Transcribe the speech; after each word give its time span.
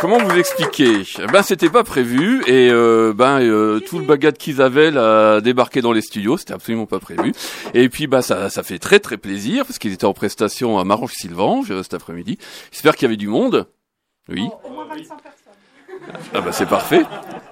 Comment 0.00 0.18
vous 0.18 0.38
expliquer? 0.38 1.02
Ben 1.32 1.42
c'était 1.42 1.68
pas 1.68 1.82
prévu 1.82 2.42
et 2.46 2.70
euh, 2.70 3.12
ben 3.12 3.40
euh, 3.40 3.80
tout 3.80 3.98
le 3.98 4.04
bagage 4.04 4.34
qu'ils 4.34 4.62
avaient 4.62 4.96
a 4.96 5.40
débarqué 5.40 5.80
dans 5.80 5.92
les 5.92 6.02
studios, 6.02 6.36
c'était 6.36 6.54
absolument 6.54 6.86
pas 6.86 7.00
prévu. 7.00 7.32
Et 7.74 7.88
puis 7.88 8.06
bah 8.06 8.22
ça 8.22 8.48
ça 8.48 8.62
fait 8.62 8.78
très 8.78 9.00
très 9.00 9.16
plaisir 9.16 9.66
parce 9.66 9.78
qu'ils 9.78 9.92
étaient 9.92 10.04
en 10.04 10.12
prestation 10.12 10.78
à 10.78 10.84
Marange 10.84 11.12
Sylvange 11.12 11.82
cet 11.82 11.94
après-midi. 11.94 12.38
J'espère 12.70 12.94
qu'il 12.94 13.06
y 13.06 13.06
avait 13.06 13.16
du 13.16 13.28
monde. 13.28 13.66
Oui. 14.28 14.48
Au 14.64 14.70
moins 14.70 14.86
25 14.86 15.20
personnes. 15.20 15.48
Ah 16.32 16.40
bah 16.40 16.52
c'est 16.52 16.68
parfait. 16.68 17.02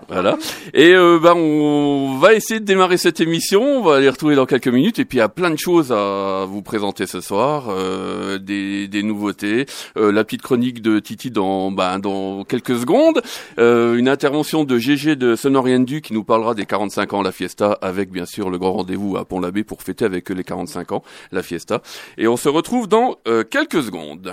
Voilà. 0.09 0.37
Et 0.73 0.93
euh, 0.95 1.19
bah, 1.21 1.35
on 1.35 2.06
va 2.17 2.35
essayer 2.35 2.61
de 2.61 2.65
démarrer 2.65 2.97
cette 2.97 3.21
émission. 3.21 3.63
On 3.63 3.83
va 3.83 4.01
les 4.01 4.09
retrouver 4.09 4.35
dans 4.35 4.47
quelques 4.47 4.69
minutes. 4.69 4.99
Et 4.99 5.05
puis 5.05 5.19
il 5.19 5.21
y 5.21 5.25
a 5.25 5.29
plein 5.29 5.51
de 5.51 5.59
choses 5.59 5.93
à 5.93 6.45
vous 6.49 6.63
présenter 6.63 7.07
ce 7.07 7.21
soir, 7.21 7.67
euh, 7.69 8.39
des, 8.39 8.89
des 8.89 9.03
nouveautés, 9.03 9.67
euh, 9.97 10.13
la 10.13 10.25
petite 10.25 10.43
chronique 10.43 10.83
de 10.83 10.99
Titi 10.99 11.31
dans 11.31 11.71
bah, 11.71 11.99
dans 11.99 12.45
quelques 12.45 12.79
secondes, 12.79 13.23
euh, 13.59 13.97
une 13.97 14.09
intervention 14.09 14.65
de 14.65 14.79
GG 14.79 15.17
de 15.17 15.37
Sonoriendu 15.37 16.01
qui 16.01 16.13
nous 16.13 16.25
parlera 16.25 16.55
des 16.55 16.67
45 16.67 17.13
ans 17.15 17.23
la 17.23 17.33
Fiesta, 17.33 17.79
avec 17.83 18.11
bien 18.11 18.27
sûr 18.27 18.51
le 18.51 18.59
grand 18.59 18.73
rendez-vous 18.73 19.17
à 19.17 19.25
Pont-l'Abbé 19.25 19.65
pour 19.65 19.83
fêter 19.83 20.05
avec 20.05 20.31
eux 20.31 20.35
les 20.35 20.45
45 20.45 20.93
ans 20.93 21.03
la 21.33 21.43
Fiesta. 21.43 21.83
Et 22.19 22.29
on 22.29 22.37
se 22.37 22.49
retrouve 22.49 22.89
dans 22.89 23.17
euh, 23.29 23.45
quelques 23.45 23.83
secondes. 23.83 24.33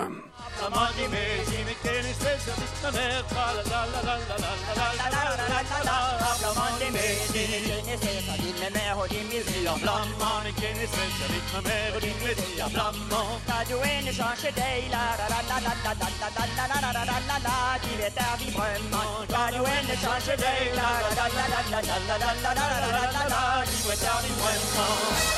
Radio 13.46 13.78
ne 14.02 14.12
change 14.12 14.50
day 14.56 14.88
la 14.90 15.14
la 15.14 15.28
la 15.30 15.38
la 15.46 15.58
la 15.62 15.72
la 15.74 15.94
la 15.94 16.18
la 16.18 16.42
la 16.44 16.66
la 16.66 16.78
la 16.80 16.90
la 16.90 17.04
la 17.04 17.18
la 17.28 17.38
la 17.46 17.78
tu 17.80 17.90
es 18.02 18.10
ta 18.10 18.34
vie 18.38 18.50
vraiment 18.50 19.22
Radio 19.30 19.62
ne 19.62 19.94
change 20.02 20.34
day 20.36 20.74
la 20.74 20.88
la 21.14 21.26
la 21.26 21.46
la 21.46 21.60
la 21.70 21.78
la 21.78 21.94
la 21.94 22.16
la 22.18 22.34
la 22.34 22.54
la 22.54 22.64
la 22.64 22.88
la 22.90 23.06
la 23.12 23.22
la 23.28 23.64
tu 23.64 23.90
es 23.92 23.98
ta 24.02 24.14
vie 24.22 24.34
vraiment 24.42 25.34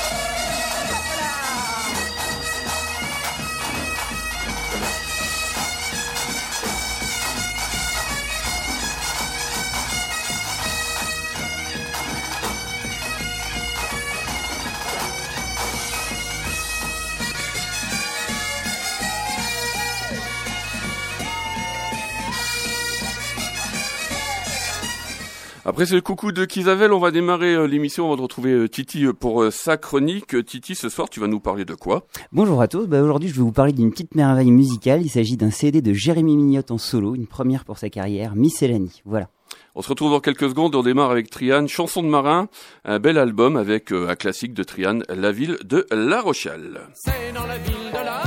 Après 25.69 25.85
ce 25.85 25.97
coucou 25.97 26.31
de 26.31 26.45
Kisavel, 26.45 26.93
on 26.93 26.97
va 26.97 27.11
démarrer 27.11 27.53
euh, 27.53 27.67
l'émission. 27.67 28.09
On 28.09 28.15
va 28.15 28.21
retrouver 28.21 28.53
euh, 28.53 28.69
Titi 28.69 29.05
euh, 29.05 29.11
pour 29.11 29.51
sa 29.51 29.75
chronique. 29.75 30.45
Titi, 30.45 30.75
ce 30.75 30.87
soir, 30.87 31.09
tu 31.09 31.19
vas 31.19 31.27
nous 31.27 31.41
parler 31.41 31.65
de 31.65 31.73
quoi? 31.73 32.07
Bonjour 32.31 32.61
à 32.61 32.69
tous, 32.69 32.87
bah 32.87 33.01
aujourd'hui 33.01 33.27
je 33.27 33.33
vais 33.33 33.41
vous 33.41 33.51
parler 33.51 33.73
d'une 33.73 33.91
petite 33.91 34.15
merveille 34.15 34.49
musicale. 34.49 35.01
Il 35.01 35.09
s'agit 35.09 35.35
d'un 35.35 35.51
CD 35.51 35.81
de 35.81 35.91
Jérémy 35.91 36.37
Mignotte 36.37 36.71
en 36.71 36.77
solo, 36.77 37.15
une 37.15 37.27
première 37.27 37.65
pour 37.65 37.77
sa 37.79 37.89
carrière, 37.89 38.33
Miscellany. 38.33 39.01
Voilà. 39.03 39.27
On 39.75 39.81
se 39.81 39.89
retrouve 39.89 40.11
dans 40.11 40.21
quelques 40.21 40.47
secondes. 40.47 40.73
On 40.73 40.83
démarre 40.83 41.11
avec 41.11 41.29
Triane, 41.29 41.67
Chanson 41.67 42.01
de 42.01 42.07
marin, 42.07 42.47
un 42.85 42.99
bel 42.99 43.17
album 43.17 43.57
avec 43.57 43.91
un 43.91 44.15
classique 44.15 44.53
de 44.53 44.63
Triane, 44.63 45.03
La 45.09 45.33
ville 45.33 45.57
de 45.65 45.85
La 45.91 46.21
Rochelle. 46.21 46.79
C'est 46.93 47.33
dans 47.33 47.45
la 47.45 47.57
ville 47.57 47.91
de 47.91 48.05
La 48.05 48.26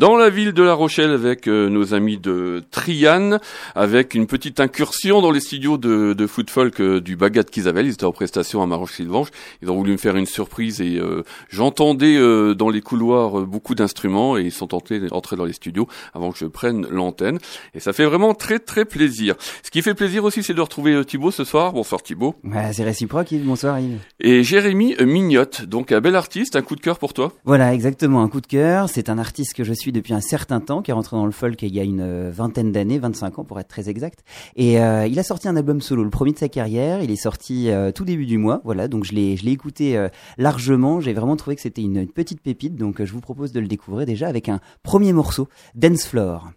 dans 0.00 0.16
la 0.16 0.30
ville 0.30 0.54
de 0.54 0.62
La 0.62 0.72
Rochelle 0.72 1.10
avec 1.10 1.46
euh, 1.46 1.68
nos 1.68 1.92
amis 1.92 2.16
de 2.16 2.64
Trian, 2.70 3.36
avec 3.74 4.14
une 4.14 4.26
petite 4.26 4.58
incursion 4.58 5.20
dans 5.20 5.30
les 5.30 5.40
studios 5.40 5.76
de, 5.76 6.14
de 6.14 6.26
foot 6.26 6.48
folk 6.48 6.80
euh, 6.80 7.02
du 7.02 7.16
Bagat 7.16 7.44
Kisabel. 7.44 7.84
Ils 7.84 7.92
étaient 7.92 8.06
en 8.06 8.12
prestation 8.12 8.62
à 8.62 8.66
Maroche-Sylvange. 8.66 9.28
Ils 9.60 9.70
ont 9.70 9.76
voulu 9.76 9.92
me 9.92 9.98
faire 9.98 10.16
une 10.16 10.24
surprise 10.24 10.80
et 10.80 10.96
euh, 10.96 11.22
j'entendais 11.50 12.16
euh, 12.16 12.54
dans 12.54 12.70
les 12.70 12.80
couloirs 12.80 13.40
euh, 13.40 13.44
beaucoup 13.44 13.74
d'instruments 13.74 14.38
et 14.38 14.40
ils 14.40 14.52
sont 14.52 14.68
tentés 14.68 15.00
d'entrer 15.00 15.36
dans 15.36 15.44
les 15.44 15.52
studios 15.52 15.86
avant 16.14 16.32
que 16.32 16.38
je 16.38 16.46
prenne 16.46 16.86
l'antenne. 16.90 17.38
Et 17.74 17.80
ça 17.80 17.92
fait 17.92 18.06
vraiment 18.06 18.32
très 18.32 18.58
très 18.58 18.86
plaisir. 18.86 19.34
Ce 19.62 19.70
qui 19.70 19.82
fait 19.82 19.94
plaisir 19.94 20.24
aussi, 20.24 20.42
c'est 20.42 20.54
de 20.54 20.62
retrouver 20.62 20.94
euh, 20.94 21.04
Thibaut 21.04 21.30
ce 21.30 21.44
soir. 21.44 21.74
Bonsoir 21.74 22.02
Thibaut. 22.02 22.36
Voilà, 22.42 22.72
c'est 22.72 22.84
réciproque, 22.84 23.32
Yves. 23.32 23.44
Bonsoir, 23.44 23.78
Yves. 23.78 23.98
Et 24.18 24.44
Jérémy 24.44 24.96
Mignotte, 24.98 25.66
donc 25.66 25.92
un 25.92 26.00
bel 26.00 26.16
artiste, 26.16 26.56
un 26.56 26.62
coup 26.62 26.74
de 26.74 26.80
cœur 26.80 26.98
pour 26.98 27.12
toi. 27.12 27.34
Voilà, 27.44 27.74
exactement, 27.74 28.22
un 28.22 28.28
coup 28.28 28.40
de 28.40 28.46
cœur. 28.46 28.88
C'est 28.88 29.10
un 29.10 29.18
artiste 29.18 29.52
que 29.52 29.62
je 29.62 29.74
suis 29.74 29.89
depuis 29.92 30.14
un 30.14 30.20
certain 30.20 30.60
temps, 30.60 30.82
qui 30.82 30.90
est 30.90 30.94
rentré 30.94 31.16
dans 31.16 31.26
le 31.26 31.32
folk 31.32 31.62
il 31.62 31.74
y 31.74 31.80
a 31.80 31.84
une 31.84 32.00
euh, 32.00 32.30
vingtaine 32.32 32.72
d'années, 32.72 32.98
25 32.98 33.38
ans 33.38 33.44
pour 33.44 33.60
être 33.60 33.68
très 33.68 33.88
exact. 33.88 34.20
Et 34.56 34.80
euh, 34.80 35.06
il 35.06 35.18
a 35.18 35.22
sorti 35.22 35.48
un 35.48 35.56
album 35.56 35.80
solo, 35.80 36.04
le 36.04 36.10
premier 36.10 36.32
de 36.32 36.38
sa 36.38 36.48
carrière. 36.48 37.02
Il 37.02 37.10
est 37.10 37.16
sorti 37.16 37.70
euh, 37.70 37.92
tout 37.92 38.04
début 38.04 38.26
du 38.26 38.38
mois, 38.38 38.60
voilà. 38.64 38.88
Donc 38.88 39.04
je 39.04 39.12
l'ai, 39.12 39.36
je 39.36 39.44
l'ai 39.44 39.52
écouté 39.52 40.08
largement. 40.38 41.00
J'ai 41.00 41.12
vraiment 41.12 41.36
trouvé 41.36 41.56
que 41.56 41.62
c'était 41.62 41.82
une, 41.82 41.98
une 41.98 42.12
petite 42.12 42.40
pépite. 42.40 42.76
Donc 42.76 43.02
je 43.02 43.12
vous 43.12 43.20
propose 43.20 43.52
de 43.52 43.60
le 43.60 43.66
découvrir 43.66 44.06
déjà 44.06 44.28
avec 44.28 44.48
un 44.48 44.60
premier 44.82 45.12
morceau, 45.12 45.48
Dance 45.74 46.06
Floor. 46.06 46.50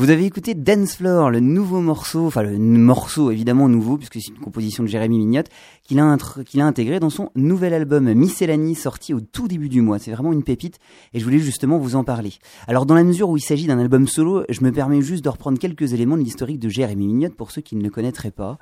Vous 0.00 0.08
avez 0.08 0.24
écouté 0.24 0.54
Dance 0.54 0.96
Floor, 0.96 1.28
le 1.28 1.40
nouveau 1.40 1.82
morceau, 1.82 2.26
enfin 2.26 2.42
le 2.42 2.56
morceau 2.56 3.30
évidemment 3.30 3.68
nouveau 3.68 3.98
puisque 3.98 4.14
c'est 4.14 4.30
une 4.30 4.38
composition 4.38 4.82
de 4.82 4.88
Jérémy 4.88 5.18
Mignotte 5.18 5.50
qu'il 5.90 5.98
a, 5.98 6.64
a 6.64 6.68
intégré 6.68 7.00
dans 7.00 7.10
son 7.10 7.30
nouvel 7.34 7.74
album 7.74 8.12
Miscellany 8.12 8.76
sorti 8.76 9.12
au 9.12 9.20
tout 9.20 9.48
début 9.48 9.68
du 9.68 9.80
mois. 9.80 9.98
C'est 9.98 10.12
vraiment 10.12 10.32
une 10.32 10.44
pépite 10.44 10.78
et 11.12 11.18
je 11.18 11.24
voulais 11.24 11.40
justement 11.40 11.78
vous 11.78 11.96
en 11.96 12.04
parler. 12.04 12.34
Alors 12.68 12.86
dans 12.86 12.94
la 12.94 13.02
mesure 13.02 13.28
où 13.28 13.36
il 13.36 13.40
s'agit 13.40 13.66
d'un 13.66 13.80
album 13.80 14.06
solo, 14.06 14.44
je 14.48 14.62
me 14.62 14.70
permets 14.70 15.02
juste 15.02 15.24
de 15.24 15.28
reprendre 15.28 15.58
quelques 15.58 15.92
éléments 15.92 16.16
de 16.16 16.22
l'historique 16.22 16.60
de 16.60 16.68
Jérémy 16.68 17.08
Mignotte 17.08 17.34
pour 17.34 17.50
ceux 17.50 17.60
qui 17.60 17.74
ne 17.74 17.82
le 17.82 17.90
connaîtraient 17.90 18.30
pas. 18.30 18.58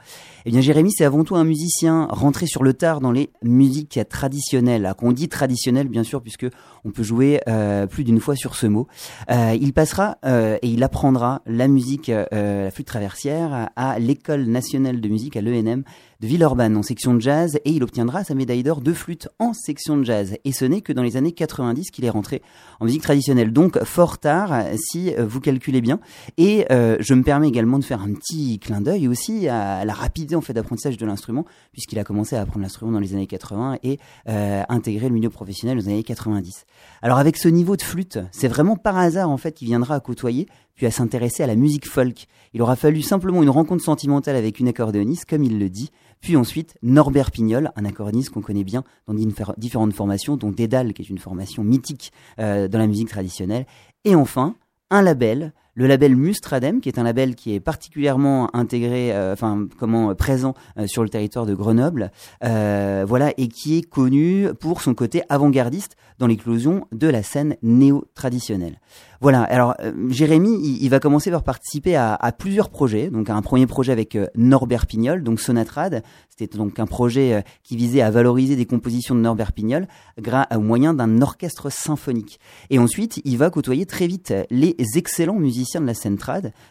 Eh 0.47 0.50
bien 0.50 0.62
Jérémy 0.62 0.90
c'est 0.90 1.04
avant 1.04 1.23
tout 1.23 1.37
un 1.37 1.44
musicien 1.44 2.06
rentré 2.11 2.47
sur 2.47 2.64
le 2.64 2.73
tard 2.73 3.00
dans 3.00 3.12
les 3.12 3.28
musiques 3.42 4.00
traditionnelles. 4.08 4.94
Qu'on 4.97 5.12
dit 5.12 5.28
traditionnelles 5.28 5.88
bien 5.88 6.04
sûr 6.04 6.23
puisque 6.23 6.47
on 6.87 6.90
peut 6.90 7.02
jouer 7.02 7.40
euh, 7.47 7.87
plus 7.87 8.04
d'une 8.04 8.20
fois 8.20 8.37
sur 8.37 8.54
ce 8.54 8.66
mot. 8.66 8.87
Euh, 9.30 9.54
il 9.61 9.75
passera 9.75 10.16
euh, 10.25 10.56
et 10.62 10.68
il 10.68 10.82
apprendra 10.82 11.42
la 11.44 11.68
musique, 11.68 12.08
euh, 12.08 12.64
la 12.64 12.70
flûte 12.70 12.87
traversière 12.87 13.68
à 13.76 13.99
l'école 13.99 14.47
nationale 14.47 15.02
de 15.02 15.08
musique 15.08 15.37
à 15.37 15.42
l'ENM 15.42 15.85
de 16.21 16.27
Villeurbanne 16.27 16.77
en 16.77 16.83
section 16.83 17.15
de 17.15 17.21
jazz 17.21 17.61
et 17.65 17.71
il 17.71 17.85
obtiendra 17.85 18.25
sa 18.25 18.35
médaille 18.35 18.65
d'or 18.65 18.81
de 18.81 18.93
flûte 18.93 19.29
en 19.39 19.53
section 19.53 19.97
de 19.97 20.03
jazz. 20.03 20.37
Et 20.45 20.51
ce 20.51 20.65
n'est 20.65 20.81
que 20.81 20.93
dans 20.93 21.05
les 21.05 21.17
années 21.17 21.31
90 21.31 21.93
qu'il 21.93 22.05
est 22.05 22.11
rentré 22.11 22.43
en 22.81 22.87
musique 22.87 23.03
traditionnelle. 23.03 23.53
Donc 23.53 23.79
fort 23.85 24.19
tard 24.19 24.65
si 24.77 25.15
euh, 25.15 25.25
vous 25.25 25.39
calculez 25.39 25.81
bien. 25.81 26.01
Et 26.37 26.67
euh, 26.73 26.97
je 26.99 27.15
me 27.15 27.23
permets 27.23 27.47
également 27.47 27.79
de 27.79 27.85
faire 27.85 28.03
un 28.03 28.13
petit 28.15 28.59
clin 28.59 28.81
d'œil 28.81 29.07
aussi 29.07 29.47
à 29.47 29.85
la 29.85 29.93
rapidité 29.93 30.35
en 30.35 30.41
fait 30.41 30.55
d'apprentissage 30.55 30.97
de 30.97 31.07
l'instrument 31.07 31.45
puisqu'il 31.71 32.01
a 32.01 32.05
commencé 32.05 32.35
à 32.35 32.41
apprendre 32.41 32.63
l'instrument 32.63 32.91
dans 32.91 33.01
les 33.01 33.15
années 33.15 33.29
80 33.29 33.79
et 33.85 34.01
euh, 34.29 34.63
intégré 34.69 35.07
le 35.09 35.15
milieu 35.15 35.31
professionnel 35.31 35.79
aux 35.79 35.89
années 35.89 36.03
90. 36.03 36.65
Alors 37.01 37.19
avec 37.19 37.37
ce 37.37 37.47
niveau 37.47 37.77
de 37.77 37.83
flûte, 37.83 38.19
c'est 38.33 38.49
vraiment 38.49 38.75
par 38.75 38.99
hasard 38.99 39.31
en 39.31 39.37
fait 39.37 39.53
qu'il 39.53 39.69
viendra 39.69 39.95
à 39.95 40.01
côtoyer 40.01 40.49
puis 40.79 40.87
à 40.87 40.91
s'intéresser 40.93 41.43
à 41.43 41.47
la 41.47 41.57
musique 41.57 41.87
folk. 41.87 42.27
Il 42.55 42.63
aura 42.63 42.77
fallu 42.77 43.03
simplement 43.03 43.43
une 43.43 43.51
rencontre 43.51 43.83
sentimentale 43.83 44.37
avec 44.37 44.61
une 44.61 44.69
accordéoniste, 44.69 45.25
comme 45.29 45.43
il 45.43 45.59
le 45.59 45.69
dit, 45.69 45.91
puis 46.21 46.37
ensuite 46.37 46.77
Norbert 46.83 47.31
Pignol, 47.31 47.71
un 47.77 47.85
accordéoniste 47.85 48.31
qu'on 48.31 48.41
connaît 48.41 48.65
bien 48.65 48.85
dans 49.07 49.15
diffé- 49.15 49.55
différentes 49.59 49.93
formations, 49.93 50.37
dont 50.37 50.51
Dédale, 50.51 50.93
qui 50.93 51.03
est 51.03 51.09
une 51.09 51.19
formation 51.19 51.65
mythique 51.65 52.13
euh, 52.39 52.69
dans 52.69 52.79
la 52.79 52.87
musique 52.87 53.09
traditionnelle, 53.09 53.67
et 54.05 54.15
enfin 54.15 54.57
un 54.91 55.03
label, 55.03 55.53
le 55.78 55.87
label 55.87 56.16
Mustradem, 56.16 56.80
qui 56.80 56.88
est 56.88 56.99
un 56.99 57.04
label 57.04 57.37
qui 57.37 57.54
est 57.54 57.61
particulièrement 57.61 58.50
intégré, 58.52 59.12
euh, 59.12 59.32
enfin 59.32 59.68
comment 59.78 60.11
euh, 60.11 60.14
présent 60.14 60.54
euh, 60.76 60.88
sur 60.88 61.04
le 61.04 61.08
territoire 61.08 61.47
de 61.47 61.54
Grenoble, 61.54 62.11
voilà, 62.42 63.32
et 63.37 63.47
qui 63.47 63.78
est 63.78 63.88
connu 63.88 64.49
pour 64.58 64.82
son 64.82 64.94
côté 64.94 65.23
avant-gardiste 65.28 65.94
dans 66.18 66.26
l'éclosion 66.26 66.88
de 66.90 67.06
la 67.06 67.23
scène 67.23 67.54
néo-traditionnelle. 67.62 68.80
Voilà. 69.20 69.42
Alors 69.42 69.76
Jérémy, 70.08 70.78
il, 70.80 70.88
va 70.88 70.99
commencer 70.99 71.30
par 71.30 71.44
participer 71.44 71.94
à, 71.94 72.14
à 72.14 72.32
plusieurs 72.32 72.70
projets. 72.70 73.08
Donc 73.11 73.30
un 73.30 73.42
premier 73.42 73.66
projet 73.66 73.92
avec 73.92 74.18
Norbert 74.35 74.87
Pignol, 74.87 75.23
donc 75.23 75.40
Sonatrad. 75.40 76.02
C'était 76.28 76.56
donc 76.56 76.78
un 76.78 76.87
projet 76.87 77.44
qui 77.64 77.76
visait 77.76 78.00
à 78.00 78.11
valoriser 78.11 78.54
des 78.54 78.66
compositions 78.66 79.16
de 79.16 79.20
Norbert 79.20 79.52
Pignol 79.52 79.88
gra- 80.20 80.47
au 80.56 80.61
moyen 80.61 80.94
d'un 80.94 81.20
orchestre 81.20 81.70
symphonique. 81.70 82.38
Et 82.70 82.78
ensuite, 82.78 83.20
il 83.25 83.38
va 83.38 83.50
côtoyer 83.50 83.87
très 83.87 84.06
vite 84.06 84.32
les 84.50 84.76
excellents 84.94 85.38
musiciens 85.38 85.68
de 85.75 85.87
la 85.87 85.95
scène. 85.95 86.19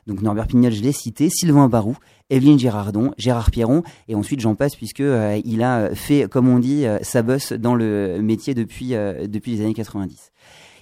Donc 0.08 0.22
Norbert 0.22 0.48
Pignol, 0.48 0.72
je 0.72 0.82
l'ai 0.82 0.92
cité, 0.92 1.30
Sylvain 1.30 1.68
Barou, 1.70 1.96
Evelyne 2.30 2.60
Girardon, 2.60 3.14
Gérard 3.18 3.52
Pierron, 3.52 3.84
et 4.08 4.16
ensuite 4.16 4.40
j'en 4.40 4.56
passe 4.56 4.76
puisque 4.76 5.02
euh, 5.02 5.40
il 5.46 5.64
a 5.64 5.94
fait, 5.96 6.28
comme 6.30 6.48
on 6.48 6.60
dit, 6.60 6.86
euh, 6.86 6.98
sa 7.02 7.22
bosse 7.22 7.54
dans 7.54 7.76
le 7.76 8.20
métier 8.22 8.54
depuis 8.54 8.96
euh, 8.96 9.28
depuis 9.28 9.56
les 9.56 9.62
années 9.62 9.74
90. 9.74 10.32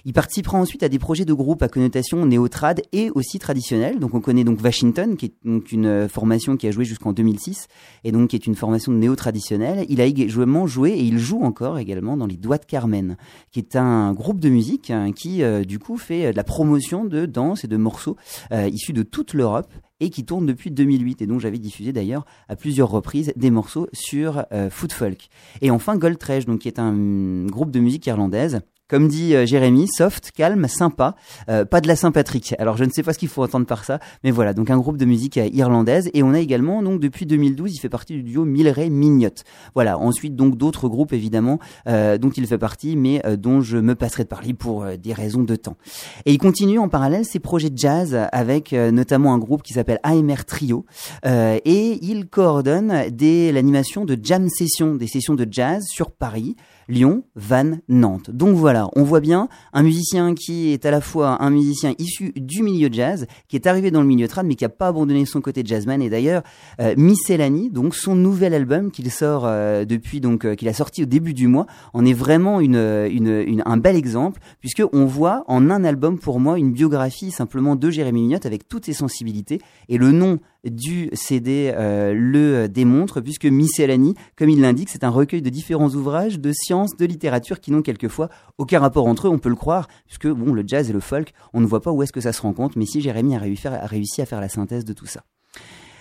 Il 0.08 0.12
participera 0.12 0.56
ensuite 0.56 0.84
à 0.84 0.88
des 0.88 1.00
projets 1.00 1.24
de 1.24 1.32
groupe 1.32 1.64
à 1.64 1.68
connotation 1.68 2.24
néo-trad 2.26 2.80
et 2.92 3.10
aussi 3.10 3.40
traditionnelle. 3.40 3.98
Donc 3.98 4.14
on 4.14 4.20
connaît 4.20 4.44
donc 4.44 4.62
Washington, 4.62 5.16
qui 5.16 5.26
est 5.26 5.34
donc 5.44 5.72
une 5.72 5.86
euh, 5.86 6.08
formation 6.08 6.56
qui 6.56 6.68
a 6.68 6.70
joué 6.70 6.84
jusqu'en 6.84 7.12
2006 7.12 7.66
et 8.04 8.12
donc 8.12 8.30
qui 8.30 8.36
est 8.36 8.46
une 8.46 8.54
formation 8.54 8.92
néo-traditionnelle. 8.92 9.84
Il 9.88 10.00
a 10.00 10.04
également 10.04 10.68
joué 10.68 10.92
et 10.92 11.02
il 11.02 11.18
joue 11.18 11.42
encore 11.42 11.80
également 11.80 12.16
dans 12.16 12.26
les 12.26 12.36
Doigts 12.36 12.58
de 12.58 12.66
Carmen, 12.66 13.16
qui 13.50 13.58
est 13.58 13.74
un 13.74 14.12
groupe 14.12 14.38
de 14.38 14.48
musique 14.48 14.92
hein, 14.92 15.10
qui 15.10 15.42
euh, 15.42 15.64
du 15.64 15.80
coup 15.80 15.96
fait 15.96 16.26
euh, 16.26 16.30
de 16.30 16.36
la 16.36 16.44
promotion 16.44 17.04
de 17.04 17.26
danse 17.26 17.64
et 17.64 17.68
de 17.68 17.76
morceaux 17.76 18.16
issus 18.52 18.92
de 18.92 19.02
toute 19.02 19.34
l'Europe 19.34 19.72
et 20.00 20.10
qui 20.10 20.24
tourne 20.24 20.46
depuis 20.46 20.70
2008 20.70 21.22
et 21.22 21.26
dont 21.26 21.38
j'avais 21.38 21.58
diffusé 21.58 21.92
d'ailleurs 21.92 22.24
à 22.48 22.56
plusieurs 22.56 22.90
reprises 22.90 23.32
des 23.36 23.50
morceaux 23.50 23.88
sur 23.92 24.44
euh, 24.52 24.70
Folk. 24.70 25.28
Et 25.62 25.70
enfin 25.70 25.96
Goldtrage, 25.96 26.46
donc 26.46 26.60
qui 26.60 26.68
est 26.68 26.78
un 26.78 26.90
hum, 26.90 27.50
groupe 27.50 27.70
de 27.70 27.80
musique 27.80 28.06
irlandaise 28.06 28.60
comme 28.88 29.08
dit 29.08 29.34
euh, 29.34 29.46
Jérémy, 29.46 29.88
soft, 29.88 30.30
calme, 30.32 30.68
sympa, 30.68 31.16
euh, 31.48 31.64
pas 31.64 31.80
de 31.80 31.88
la 31.88 31.96
Saint-Patrick. 31.96 32.54
Alors 32.58 32.76
je 32.76 32.84
ne 32.84 32.90
sais 32.90 33.02
pas 33.02 33.12
ce 33.12 33.18
qu'il 33.18 33.28
faut 33.28 33.42
entendre 33.42 33.66
par 33.66 33.84
ça, 33.84 33.98
mais 34.22 34.30
voilà, 34.30 34.54
donc 34.54 34.70
un 34.70 34.78
groupe 34.78 34.96
de 34.96 35.04
musique 35.04 35.38
euh, 35.38 35.48
irlandaise 35.52 36.10
et 36.14 36.22
on 36.22 36.32
a 36.32 36.38
également 36.38 36.82
donc 36.82 37.00
depuis 37.00 37.26
2012, 37.26 37.74
il 37.74 37.80
fait 37.80 37.88
partie 37.88 38.14
du 38.14 38.22
duo 38.22 38.44
Milleray 38.44 38.90
Mignotte. 38.90 39.44
Voilà, 39.74 39.98
ensuite 39.98 40.36
donc 40.36 40.56
d'autres 40.56 40.88
groupes 40.88 41.12
évidemment 41.12 41.58
euh, 41.88 42.18
dont 42.18 42.30
il 42.30 42.46
fait 42.46 42.58
partie 42.58 42.96
mais 42.96 43.24
euh, 43.26 43.36
dont 43.36 43.60
je 43.60 43.78
me 43.78 43.94
passerai 43.94 44.24
de 44.24 44.28
parler 44.28 44.54
pour 44.54 44.86
des 45.02 45.12
raisons 45.12 45.42
de 45.42 45.56
temps. 45.56 45.76
Et 46.24 46.32
il 46.32 46.38
continue 46.38 46.78
en 46.78 46.88
parallèle 46.88 47.24
ses 47.24 47.40
projets 47.40 47.70
de 47.70 47.78
jazz 47.78 48.16
avec 48.32 48.72
notamment 48.72 49.34
un 49.34 49.38
groupe 49.38 49.62
qui 49.62 49.72
s'appelle 49.72 49.98
AMR 50.02 50.44
Trio 50.46 50.84
et 51.24 51.98
il 52.02 52.26
coordonne 52.28 53.10
des 53.10 53.52
l'animation 53.52 54.04
de 54.04 54.16
jam 54.20 54.48
sessions, 54.48 54.94
des 54.94 55.06
sessions 55.06 55.34
de 55.34 55.46
jazz 55.50 55.84
sur 55.88 56.10
Paris. 56.10 56.56
Lyon, 56.88 57.24
Vannes, 57.34 57.80
Nantes. 57.88 58.30
Donc 58.30 58.56
voilà, 58.56 58.88
on 58.94 59.02
voit 59.02 59.20
bien 59.20 59.48
un 59.72 59.82
musicien 59.82 60.34
qui 60.34 60.72
est 60.72 60.86
à 60.86 60.90
la 60.90 61.00
fois 61.00 61.42
un 61.42 61.50
musicien 61.50 61.94
issu 61.98 62.32
du 62.36 62.62
milieu 62.62 62.88
jazz, 62.92 63.26
qui 63.48 63.56
est 63.56 63.66
arrivé 63.66 63.90
dans 63.90 64.00
le 64.02 64.06
milieu 64.06 64.28
trad, 64.28 64.46
mais 64.46 64.54
qui 64.54 64.64
n'a 64.64 64.68
pas 64.68 64.88
abandonné 64.88 65.26
son 65.26 65.40
côté 65.40 65.62
jazzman. 65.64 66.00
Et 66.02 66.10
d'ailleurs, 66.10 66.42
euh, 66.80 66.94
Miscellany, 66.96 67.70
donc 67.70 67.94
son 67.94 68.14
nouvel 68.14 68.54
album 68.54 68.90
qu'il 68.90 69.10
sort 69.10 69.44
euh, 69.46 69.84
depuis, 69.84 70.20
donc 70.20 70.44
euh, 70.44 70.54
qu'il 70.54 70.68
a 70.68 70.72
sorti 70.74 71.02
au 71.02 71.06
début 71.06 71.34
du 71.34 71.48
mois, 71.48 71.66
en 71.92 72.04
est 72.04 72.12
vraiment 72.12 72.60
une, 72.60 72.76
une, 72.76 73.42
une- 73.46 73.62
un 73.66 73.76
bel 73.76 73.96
exemple, 73.96 74.40
puisque 74.60 74.82
on 74.92 75.04
voit 75.06 75.44
en 75.48 75.70
un 75.70 75.84
album 75.84 76.18
pour 76.18 76.40
moi 76.40 76.58
une 76.58 76.72
biographie 76.72 77.30
simplement 77.30 77.76
de 77.76 77.90
Jérémy 77.90 78.22
Mignotte 78.22 78.46
avec 78.46 78.68
toutes 78.68 78.86
ses 78.86 78.92
sensibilités 78.92 79.60
et 79.88 79.98
le 79.98 80.12
nom 80.12 80.38
du 80.70 81.10
CD 81.12 81.72
euh, 81.74 82.12
le 82.14 82.68
démontre, 82.68 83.20
puisque 83.20 83.46
Miscellany, 83.46 84.14
comme 84.36 84.48
il 84.48 84.60
l'indique, 84.60 84.88
c'est 84.90 85.04
un 85.04 85.10
recueil 85.10 85.42
de 85.42 85.50
différents 85.50 85.90
ouvrages 85.90 86.38
de 86.38 86.52
sciences, 86.52 86.96
de 86.96 87.04
littérature 87.04 87.60
qui 87.60 87.70
n'ont 87.70 87.82
quelquefois 87.82 88.28
aucun 88.58 88.80
rapport 88.80 89.06
entre 89.06 89.28
eux, 89.28 89.30
on 89.30 89.38
peut 89.38 89.48
le 89.48 89.56
croire, 89.56 89.88
puisque 90.06 90.28
bon, 90.28 90.52
le 90.52 90.64
jazz 90.66 90.90
et 90.90 90.92
le 90.92 91.00
folk, 91.00 91.32
on 91.52 91.60
ne 91.60 91.66
voit 91.66 91.80
pas 91.80 91.92
où 91.92 92.02
est-ce 92.02 92.12
que 92.12 92.20
ça 92.20 92.32
se 92.32 92.42
rencontre, 92.42 92.78
mais 92.78 92.86
si 92.86 93.00
Jérémy 93.00 93.36
a 93.36 93.38
réussi, 93.38 93.66
a 93.68 93.86
réussi 93.86 94.22
à 94.22 94.26
faire 94.26 94.40
la 94.40 94.48
synthèse 94.48 94.84
de 94.84 94.92
tout 94.92 95.06
ça. 95.06 95.24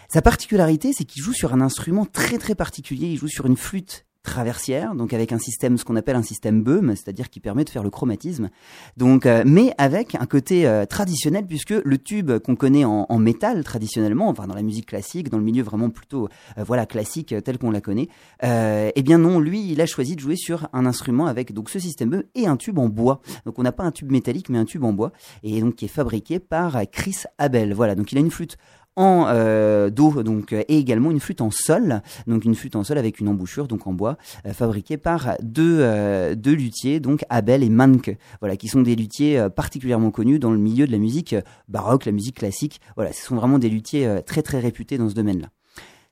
Sa 0.09 0.21
particularité, 0.21 0.91
c'est 0.93 1.03
qu'il 1.03 1.23
joue 1.23 1.33
sur 1.33 1.53
un 1.53 1.61
instrument 1.61 2.05
très 2.05 2.37
très 2.37 2.55
particulier, 2.55 3.07
il 3.07 3.17
joue 3.17 3.27
sur 3.27 3.45
une 3.45 3.57
flûte 3.57 4.05
traversière, 4.25 4.95
donc 4.95 5.13
avec 5.13 5.31
un 5.31 5.39
système, 5.39 5.77
ce 5.77 5.85
qu'on 5.85 5.95
appelle 5.95 6.17
un 6.17 6.23
système 6.23 6.61
Böhm, 6.61 6.95
c'est-à-dire 6.95 7.29
qui 7.29 7.39
permet 7.39 7.63
de 7.63 7.69
faire 7.69 7.83
le 7.83 7.89
chromatisme. 7.89 8.49
Donc, 8.97 9.25
euh, 9.25 9.43
mais 9.45 9.73
avec 9.77 10.15
un 10.15 10.25
côté 10.25 10.67
euh, 10.67 10.85
traditionnel, 10.85 11.45
puisque 11.47 11.69
le 11.71 11.97
tube 11.97 12.39
qu'on 12.39 12.55
connaît 12.55 12.83
en, 12.83 13.05
en 13.07 13.17
métal 13.17 13.63
traditionnellement, 13.63 14.27
enfin 14.27 14.47
dans 14.47 14.55
la 14.55 14.63
musique 14.63 14.87
classique, 14.87 15.29
dans 15.29 15.37
le 15.37 15.43
milieu 15.43 15.63
vraiment 15.63 15.89
plutôt 15.89 16.27
euh, 16.57 16.63
voilà 16.63 16.85
classique 16.85 17.31
euh, 17.31 17.41
tel 17.41 17.57
qu'on 17.57 17.71
la 17.71 17.81
connaît, 17.81 18.09
euh, 18.43 18.91
eh 18.93 19.03
bien 19.03 19.17
non, 19.17 19.39
lui, 19.39 19.71
il 19.71 19.79
a 19.79 19.85
choisi 19.85 20.15
de 20.15 20.19
jouer 20.19 20.35
sur 20.35 20.67
un 20.73 20.85
instrument 20.85 21.27
avec 21.27 21.53
donc 21.53 21.69
ce 21.69 21.79
système 21.79 22.09
Böhm 22.09 22.23
et 22.33 22.47
un 22.47 22.57
tube 22.57 22.79
en 22.79 22.89
bois. 22.89 23.21
Donc 23.45 23.59
on 23.59 23.63
n'a 23.63 23.71
pas 23.71 23.83
un 23.83 23.91
tube 23.91 24.11
métallique, 24.11 24.49
mais 24.49 24.57
un 24.57 24.65
tube 24.65 24.83
en 24.83 24.93
bois, 24.93 25.11
et 25.43 25.61
donc 25.61 25.75
qui 25.75 25.85
est 25.85 25.89
fabriqué 25.89 26.39
par 26.39 26.81
Chris 26.91 27.23
Abel. 27.37 27.73
Voilà, 27.73 27.95
donc 27.95 28.11
il 28.11 28.17
a 28.17 28.21
une 28.21 28.31
flûte 28.31 28.57
en 28.95 29.25
euh, 29.27 29.89
do 29.89 30.23
donc 30.23 30.53
euh, 30.53 30.63
et 30.67 30.77
également 30.77 31.11
une 31.11 31.19
flûte 31.19 31.41
en 31.41 31.51
sol. 31.51 32.01
Donc 32.27 32.45
une 32.45 32.55
flûte 32.55 32.75
en 32.75 32.83
sol 32.83 32.97
avec 32.97 33.19
une 33.19 33.27
embouchure 33.27 33.67
donc 33.67 33.87
en 33.87 33.93
bois 33.93 34.17
euh, 34.45 34.53
fabriquée 34.53 34.97
par 34.97 35.35
deux 35.41 35.79
euh, 35.81 36.35
deux 36.35 36.53
luthiers 36.53 36.99
donc 36.99 37.25
Abel 37.29 37.63
et 37.63 37.69
Manke 37.69 38.17
voilà 38.39 38.57
qui 38.57 38.67
sont 38.67 38.81
des 38.81 38.95
luthiers 38.95 39.37
euh, 39.37 39.49
particulièrement 39.49 40.11
connus 40.11 40.39
dans 40.39 40.51
le 40.51 40.57
milieu 40.57 40.87
de 40.87 40.91
la 40.91 40.97
musique 40.97 41.33
euh, 41.33 41.41
baroque 41.67 42.05
la 42.05 42.11
musique 42.11 42.37
classique. 42.37 42.81
Voilà 42.95 43.11
ce 43.13 43.21
sont 43.25 43.35
vraiment 43.35 43.59
des 43.59 43.69
luthiers 43.69 44.19
très 44.25 44.41
très 44.41 44.59
réputés 44.59 44.97
dans 44.97 45.09
ce 45.09 45.15
domaine-là. 45.15 45.49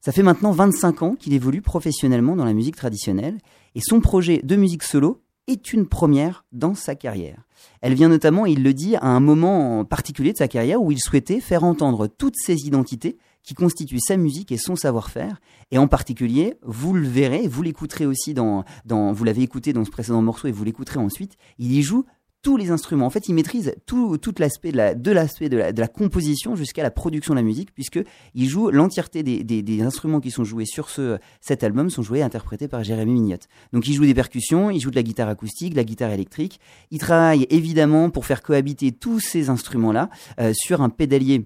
Ça 0.01 0.11
fait 0.11 0.23
maintenant 0.23 0.51
25 0.51 1.01
ans 1.01 1.15
qu'il 1.15 1.33
évolue 1.33 1.61
professionnellement 1.61 2.35
dans 2.35 2.43
la 2.43 2.53
musique 2.53 2.75
traditionnelle. 2.75 3.37
Et 3.75 3.79
son 3.81 4.01
projet 4.01 4.41
de 4.43 4.55
musique 4.55 4.83
solo 4.83 5.22
est 5.47 5.73
une 5.73 5.87
première 5.87 6.45
dans 6.51 6.73
sa 6.73 6.95
carrière. 6.95 7.43
Elle 7.81 7.93
vient 7.93 8.09
notamment, 8.09 8.45
il 8.45 8.63
le 8.63 8.73
dit, 8.73 8.95
à 8.95 9.07
un 9.07 9.19
moment 9.19 9.85
particulier 9.85 10.33
de 10.33 10.37
sa 10.37 10.47
carrière 10.47 10.81
où 10.81 10.91
il 10.91 10.99
souhaitait 10.99 11.39
faire 11.39 11.63
entendre 11.63 12.07
toutes 12.07 12.35
ses 12.37 12.65
identités 12.65 13.17
qui 13.43 13.53
constituent 13.53 13.99
sa 13.99 14.17
musique 14.17 14.51
et 14.51 14.57
son 14.57 14.75
savoir-faire. 14.75 15.39
Et 15.71 15.77
en 15.77 15.87
particulier, 15.87 16.55
vous 16.61 16.93
le 16.93 17.07
verrez, 17.07 17.47
vous 17.47 17.61
l'écouterez 17.61 18.05
aussi 18.05 18.33
dans, 18.33 18.63
dans 18.85 19.11
vous 19.11 19.23
l'avez 19.23 19.41
écouté 19.41 19.73
dans 19.73 19.83
ce 19.83 19.91
précédent 19.91 20.21
morceau 20.21 20.47
et 20.47 20.51
vous 20.51 20.63
l'écouterez 20.63 20.99
ensuite, 20.99 21.37
il 21.59 21.73
y 21.73 21.81
joue 21.81 22.05
tous 22.43 22.57
les 22.57 22.69
instruments. 22.69 23.07
En 23.07 23.09
fait, 23.09 23.27
il 23.27 23.33
maîtrise 23.33 23.73
tout, 23.85 24.17
tout 24.17 24.35
l'aspect 24.37 24.71
de 24.71 24.77
la, 24.77 24.93
l'aspect 24.93 25.49
de 25.49 25.57
la, 25.57 25.87
composition 25.87 26.55
jusqu'à 26.55 26.83
la 26.83 26.91
production 26.91 27.33
de 27.33 27.39
la 27.39 27.43
musique, 27.43 27.73
puisque 27.73 27.99
il 28.35 28.47
joue 28.47 28.69
l'entièreté 28.69 29.23
des 29.23 29.81
instruments 29.81 30.19
qui 30.19 30.29
sont 30.29 30.43
joués 30.43 30.65
sur 30.65 30.89
ce, 30.89 31.17
cet 31.41 31.63
album 31.63 31.89
sont 31.89 32.01
joués 32.01 32.19
et 32.19 32.23
interprétés 32.23 32.67
par 32.67 32.83
Jérémy 32.83 33.13
Mignotte. 33.13 33.47
Donc, 33.71 33.87
il 33.87 33.93
joue 33.93 34.05
des 34.05 34.13
percussions, 34.13 34.69
il 34.69 34.79
joue 34.79 34.91
de 34.91 34.95
la 34.95 35.03
guitare 35.03 35.29
acoustique, 35.29 35.71
de 35.71 35.77
la 35.77 35.83
guitare 35.83 36.11
électrique. 36.11 36.59
Il 36.91 36.99
travaille 36.99 37.47
évidemment 37.49 38.09
pour 38.09 38.25
faire 38.25 38.43
cohabiter 38.43 38.91
tous 38.91 39.19
ces 39.19 39.49
instruments-là 39.49 40.09
euh, 40.39 40.51
sur 40.53 40.81
un 40.81 40.89
pédalier 40.89 41.45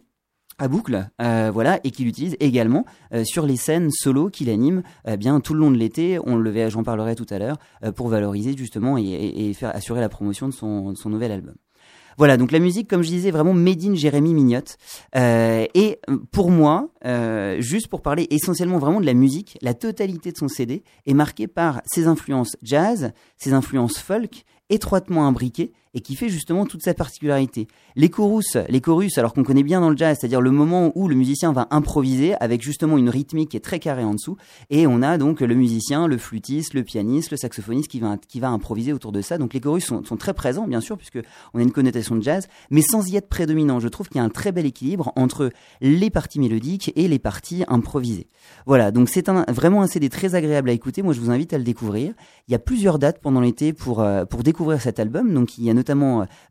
à 0.59 0.67
boucle, 0.67 1.07
euh, 1.21 1.51
voilà, 1.53 1.79
et 1.83 1.91
qu'il 1.91 2.07
utilise 2.07 2.35
également 2.39 2.85
euh, 3.13 3.23
sur 3.25 3.45
les 3.45 3.57
scènes 3.57 3.89
solo 3.91 4.29
qu'il 4.29 4.49
anime 4.49 4.81
euh, 5.07 5.15
bien 5.17 5.39
tout 5.39 5.53
le 5.53 5.59
long 5.59 5.71
de 5.71 5.77
l'été. 5.77 6.17
On 6.25 6.35
le 6.35 6.69
j'en 6.69 6.83
parlerai 6.83 7.15
tout 7.15 7.27
à 7.29 7.37
l'heure, 7.39 7.57
euh, 7.83 7.91
pour 7.91 8.07
valoriser 8.09 8.55
justement 8.57 8.97
et, 8.97 9.03
et- 9.03 9.49
et 9.49 9.53
faire 9.53 9.75
assurer 9.75 10.01
la 10.01 10.09
promotion 10.09 10.47
de 10.47 10.53
son, 10.53 10.91
de 10.91 10.97
son 10.97 11.09
nouvel 11.09 11.31
album. 11.31 11.55
Voilà, 12.17 12.35
donc 12.37 12.51
la 12.51 12.57
musique, 12.57 12.89
comme 12.89 13.03
je 13.03 13.09
disais, 13.09 13.29
vraiment 13.29 13.53
made 13.53 13.83
in 13.83 13.93
Jérémy 13.93 14.33
Mignotte. 14.33 14.77
Euh, 15.15 15.65
et 15.75 15.99
euh, 16.09 16.17
pour 16.31 16.49
moi, 16.49 16.89
euh, 17.05 17.61
juste 17.61 17.89
pour 17.89 18.01
parler 18.01 18.25
essentiellement 18.31 18.79
vraiment 18.79 18.99
de 18.99 19.05
la 19.05 19.13
musique, 19.13 19.59
la 19.61 19.75
totalité 19.75 20.31
de 20.31 20.37
son 20.37 20.47
CD 20.47 20.81
est 21.05 21.13
marquée 21.13 21.45
par 21.45 21.81
ses 21.85 22.07
influences 22.07 22.57
jazz, 22.63 23.11
ses 23.37 23.53
influences 23.53 23.99
folk, 23.99 24.45
étroitement 24.69 25.27
imbriquées 25.27 25.71
et 25.93 26.01
qui 26.01 26.15
fait 26.15 26.29
justement 26.29 26.65
toute 26.65 26.83
sa 26.83 26.93
particularité. 26.93 27.67
Les 27.95 28.09
chorus, 28.09 28.57
les 28.69 28.81
chorus, 28.81 29.17
alors 29.17 29.33
qu'on 29.33 29.43
connaît 29.43 29.63
bien 29.63 29.81
dans 29.81 29.89
le 29.89 29.97
jazz, 29.97 30.17
c'est-à-dire 30.19 30.41
le 30.41 30.51
moment 30.51 30.91
où 30.95 31.07
le 31.07 31.15
musicien 31.15 31.53
va 31.53 31.67
improviser 31.71 32.35
avec 32.41 32.61
justement 32.61 32.97
une 32.97 33.09
rythmique 33.09 33.49
qui 33.49 33.57
est 33.57 33.61
très 33.61 33.79
carrée 33.79 34.03
en 34.03 34.13
dessous, 34.13 34.37
et 34.69 34.87
on 34.87 35.01
a 35.01 35.17
donc 35.17 35.41
le 35.41 35.55
musicien, 35.55 36.07
le 36.07 36.17
flûtiste, 36.17 36.73
le 36.73 36.83
pianiste, 36.83 37.31
le 37.31 37.37
saxophoniste 37.37 37.89
qui 37.89 37.99
va, 37.99 38.17
qui 38.17 38.39
va 38.39 38.49
improviser 38.49 38.93
autour 38.93 39.11
de 39.11 39.21
ça. 39.21 39.37
Donc 39.37 39.53
les 39.53 39.59
chorus 39.59 39.85
sont, 39.85 40.03
sont 40.03 40.17
très 40.17 40.33
présents, 40.33 40.67
bien 40.67 40.81
sûr, 40.81 40.97
puisque 40.97 41.19
on 41.53 41.59
a 41.59 41.61
une 41.61 41.71
connotation 41.71 42.15
de 42.15 42.21
jazz, 42.21 42.47
mais 42.69 42.81
sans 42.81 43.07
y 43.09 43.15
être 43.15 43.29
prédominant. 43.29 43.79
Je 43.79 43.87
trouve 43.87 44.07
qu'il 44.07 44.17
y 44.17 44.21
a 44.21 44.23
un 44.23 44.29
très 44.29 44.51
bel 44.51 44.65
équilibre 44.65 45.11
entre 45.15 45.51
les 45.81 46.09
parties 46.09 46.39
mélodiques 46.39 46.91
et 46.95 47.07
les 47.07 47.19
parties 47.19 47.63
improvisées. 47.67 48.27
Voilà, 48.65 48.91
donc 48.91 49.09
c'est 49.09 49.29
un, 49.29 49.45
vraiment 49.49 49.81
un 49.81 49.87
CD 49.87 50.09
très 50.09 50.35
agréable 50.35 50.69
à 50.69 50.73
écouter. 50.73 51.01
Moi, 51.01 51.13
je 51.13 51.19
vous 51.19 51.31
invite 51.31 51.53
à 51.53 51.57
le 51.57 51.63
découvrir. 51.63 52.13
Il 52.47 52.51
y 52.51 52.55
a 52.55 52.59
plusieurs 52.59 52.99
dates 52.99 53.19
pendant 53.21 53.41
l'été 53.41 53.73
pour, 53.73 54.01
euh, 54.01 54.25
pour 54.25 54.43
découvrir 54.43 54.81
cet 54.81 54.99
album. 54.99 55.33
Donc 55.33 55.57
il 55.57 55.63
y 55.63 55.69
a 55.69 55.73
notamment 55.73 55.86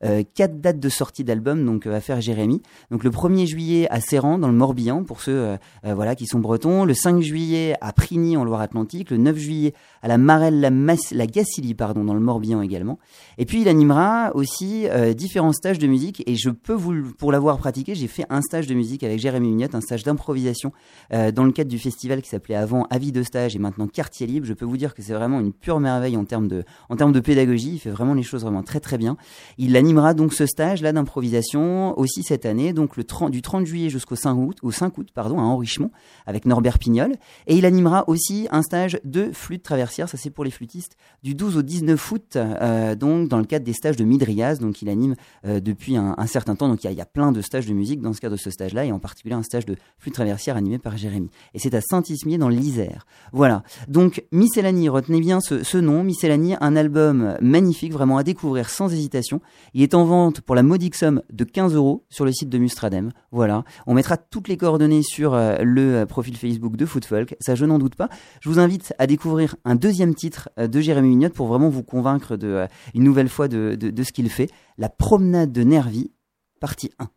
euh, 0.04 0.22
quatre 0.34 0.60
dates 0.60 0.80
de 0.80 0.88
sortie 0.88 1.24
d'album 1.24 1.64
donc 1.64 1.86
euh, 1.86 1.96
à 1.96 2.00
faire 2.00 2.20
Jérémy. 2.20 2.62
Donc 2.90 3.04
le 3.04 3.10
1er 3.10 3.46
juillet 3.46 3.86
à 3.90 4.00
Serran 4.00 4.38
dans 4.38 4.48
le 4.48 4.54
Morbihan 4.54 5.04
pour 5.04 5.20
ceux 5.20 5.32
euh, 5.32 5.56
euh, 5.84 5.94
voilà 5.94 6.14
qui 6.14 6.26
sont 6.26 6.38
bretons, 6.38 6.84
le 6.84 6.94
5 6.94 7.20
juillet 7.20 7.76
à 7.80 7.92
Prigny 7.92 8.36
en 8.36 8.44
Loire-Atlantique, 8.44 9.10
le 9.10 9.18
9 9.18 9.36
juillet 9.36 9.74
à 10.02 10.08
la 10.08 10.18
Marelle 10.18 10.60
la, 10.60 10.70
Mas- 10.70 11.12
la 11.12 11.26
pardon 11.76 12.04
dans 12.04 12.14
le 12.14 12.20
Morbihan 12.20 12.62
également. 12.62 12.98
Et 13.38 13.44
puis 13.44 13.62
il 13.62 13.68
animera 13.68 14.30
aussi 14.34 14.88
euh, 14.88 15.12
différents 15.12 15.52
stages 15.52 15.78
de 15.78 15.86
musique 15.86 16.22
et 16.26 16.34
je 16.36 16.50
peux 16.50 16.72
vous 16.72 17.12
pour 17.18 17.32
l'avoir 17.32 17.58
pratiqué, 17.58 17.94
j'ai 17.94 18.08
fait 18.08 18.24
un 18.30 18.40
stage 18.42 18.66
de 18.66 18.74
musique 18.74 19.02
avec 19.02 19.18
Jérémy 19.18 19.48
Mignot, 19.48 19.68
un 19.74 19.80
stage 19.80 20.02
d'improvisation 20.02 20.72
euh, 21.12 21.30
dans 21.32 21.44
le 21.44 21.52
cadre 21.52 21.70
du 21.70 21.78
festival 21.78 22.22
qui 22.22 22.28
s'appelait 22.28 22.54
avant 22.54 22.86
Avis 22.90 23.12
de 23.12 23.22
stage 23.22 23.54
et 23.56 23.58
maintenant 23.58 23.86
Quartier 23.86 24.26
Libre. 24.26 24.46
Je 24.46 24.54
peux 24.54 24.64
vous 24.64 24.76
dire 24.76 24.94
que 24.94 25.02
c'est 25.02 25.12
vraiment 25.12 25.40
une 25.40 25.52
pure 25.52 25.80
merveille 25.80 26.16
en 26.16 26.24
termes 26.24 26.48
de 26.48 26.64
en 26.88 26.96
termes 26.96 27.12
de 27.12 27.20
pédagogie, 27.20 27.74
il 27.74 27.78
fait 27.78 27.90
vraiment 27.90 28.14
les 28.14 28.22
choses 28.22 28.42
vraiment 28.42 28.62
très 28.62 28.80
très 28.80 28.98
bien. 28.98 29.15
Il 29.58 29.76
animera 29.76 30.14
donc 30.14 30.32
ce 30.32 30.46
stage 30.46 30.82
là 30.82 30.92
d'improvisation 30.92 31.98
aussi 31.98 32.22
cette 32.22 32.46
année, 32.46 32.72
donc 32.72 32.96
le 32.96 33.04
30, 33.04 33.30
du 33.30 33.42
30 33.42 33.66
juillet 33.66 33.90
jusqu'au 33.90 34.16
5 34.16 34.34
août, 34.34 34.58
au 34.62 34.70
5 34.70 34.96
août 34.98 35.08
pardon, 35.14 35.38
à 35.38 35.42
Enrichemont 35.42 35.90
avec 36.26 36.46
Norbert 36.46 36.78
Pignol. 36.78 37.14
Et 37.46 37.56
il 37.56 37.66
animera 37.66 38.04
aussi 38.08 38.48
un 38.50 38.62
stage 38.62 38.98
de 39.04 39.30
flûte 39.32 39.62
traversière, 39.62 40.08
ça 40.08 40.16
c'est 40.16 40.30
pour 40.30 40.44
les 40.44 40.50
flûtistes, 40.50 40.96
du 41.22 41.34
12 41.34 41.58
au 41.58 41.62
19 41.62 42.12
août, 42.12 42.36
euh, 42.36 42.94
donc 42.94 43.28
dans 43.28 43.38
le 43.38 43.44
cadre 43.44 43.64
des 43.64 43.72
stages 43.72 43.96
de 43.96 44.04
Midriaz. 44.04 44.58
Donc 44.58 44.82
il 44.82 44.88
anime 44.88 45.14
euh, 45.44 45.60
depuis 45.60 45.96
un, 45.96 46.14
certain 46.26 46.56
temps. 46.56 46.68
Donc 46.68 46.84
il 46.84 46.92
y, 46.92 47.00
a, 47.00 47.06
plein 47.06 47.32
de 47.32 47.40
stages 47.40 47.66
de 47.66 47.72
musique 47.72 48.00
dans 48.00 48.12
ce 48.12 48.20
cadre 48.20 48.36
de 48.36 48.40
ce 48.40 48.50
stage-là, 48.50 48.84
et 48.84 48.92
en 48.92 48.98
particulier 48.98 49.34
un 49.34 49.42
stage 49.42 49.66
de 49.66 49.76
flûte 49.98 50.14
traversière 50.14 50.56
animé 50.56 50.78
par 50.78 50.96
Jérémy. 50.96 51.30
Et 51.54 51.58
c'est 51.58 51.74
à 51.74 51.80
Saint-Ismier 51.80 52.38
dans 52.38 52.48
l'Isère. 52.48 53.06
Voilà. 53.32 53.62
Donc 53.88 54.24
Miscellany, 54.32 54.88
retenez 54.88 55.20
bien 55.20 55.40
ce, 55.40 55.62
ce 55.62 55.78
nom, 55.78 56.02
Miscellany, 56.02 56.56
un 56.60 56.76
album 56.76 57.36
magnifique, 57.40 57.92
vraiment 57.92 58.18
à 58.18 58.22
découvrir 58.22 58.70
sans 58.70 58.92
Il 59.74 59.82
est 59.82 59.94
en 59.94 60.04
vente 60.04 60.40
pour 60.40 60.54
la 60.54 60.62
modique 60.62 60.94
somme 60.94 61.22
de 61.32 61.44
15 61.44 61.74
euros 61.74 62.04
sur 62.08 62.24
le 62.24 62.32
site 62.32 62.48
de 62.48 62.58
Mustradem. 62.58 63.10
Voilà. 63.32 63.64
On 63.86 63.94
mettra 63.94 64.16
toutes 64.16 64.48
les 64.48 64.56
coordonnées 64.56 65.02
sur 65.02 65.34
euh, 65.34 65.58
le 65.62 65.96
euh, 65.96 66.06
profil 66.06 66.36
Facebook 66.36 66.76
de 66.76 66.86
Footfolk. 66.86 67.36
Ça, 67.40 67.54
je 67.54 67.64
n'en 67.64 67.78
doute 67.78 67.94
pas. 67.94 68.08
Je 68.40 68.48
vous 68.48 68.58
invite 68.58 68.94
à 68.98 69.06
découvrir 69.06 69.56
un 69.64 69.74
deuxième 69.74 70.14
titre 70.14 70.48
euh, 70.58 70.66
de 70.66 70.80
Jérémy 70.80 71.08
Mignot 71.08 71.30
pour 71.30 71.46
vraiment 71.46 71.68
vous 71.68 71.82
convaincre 71.82 72.36
de, 72.36 72.66
une 72.94 73.04
nouvelle 73.04 73.28
fois 73.28 73.48
de, 73.48 73.76
de, 73.78 73.90
de 73.90 74.02
ce 74.02 74.12
qu'il 74.12 74.30
fait. 74.30 74.50
La 74.78 74.88
promenade 74.88 75.52
de 75.52 75.62
Nervi, 75.62 76.10
partie 76.60 76.90
1. 76.98 77.08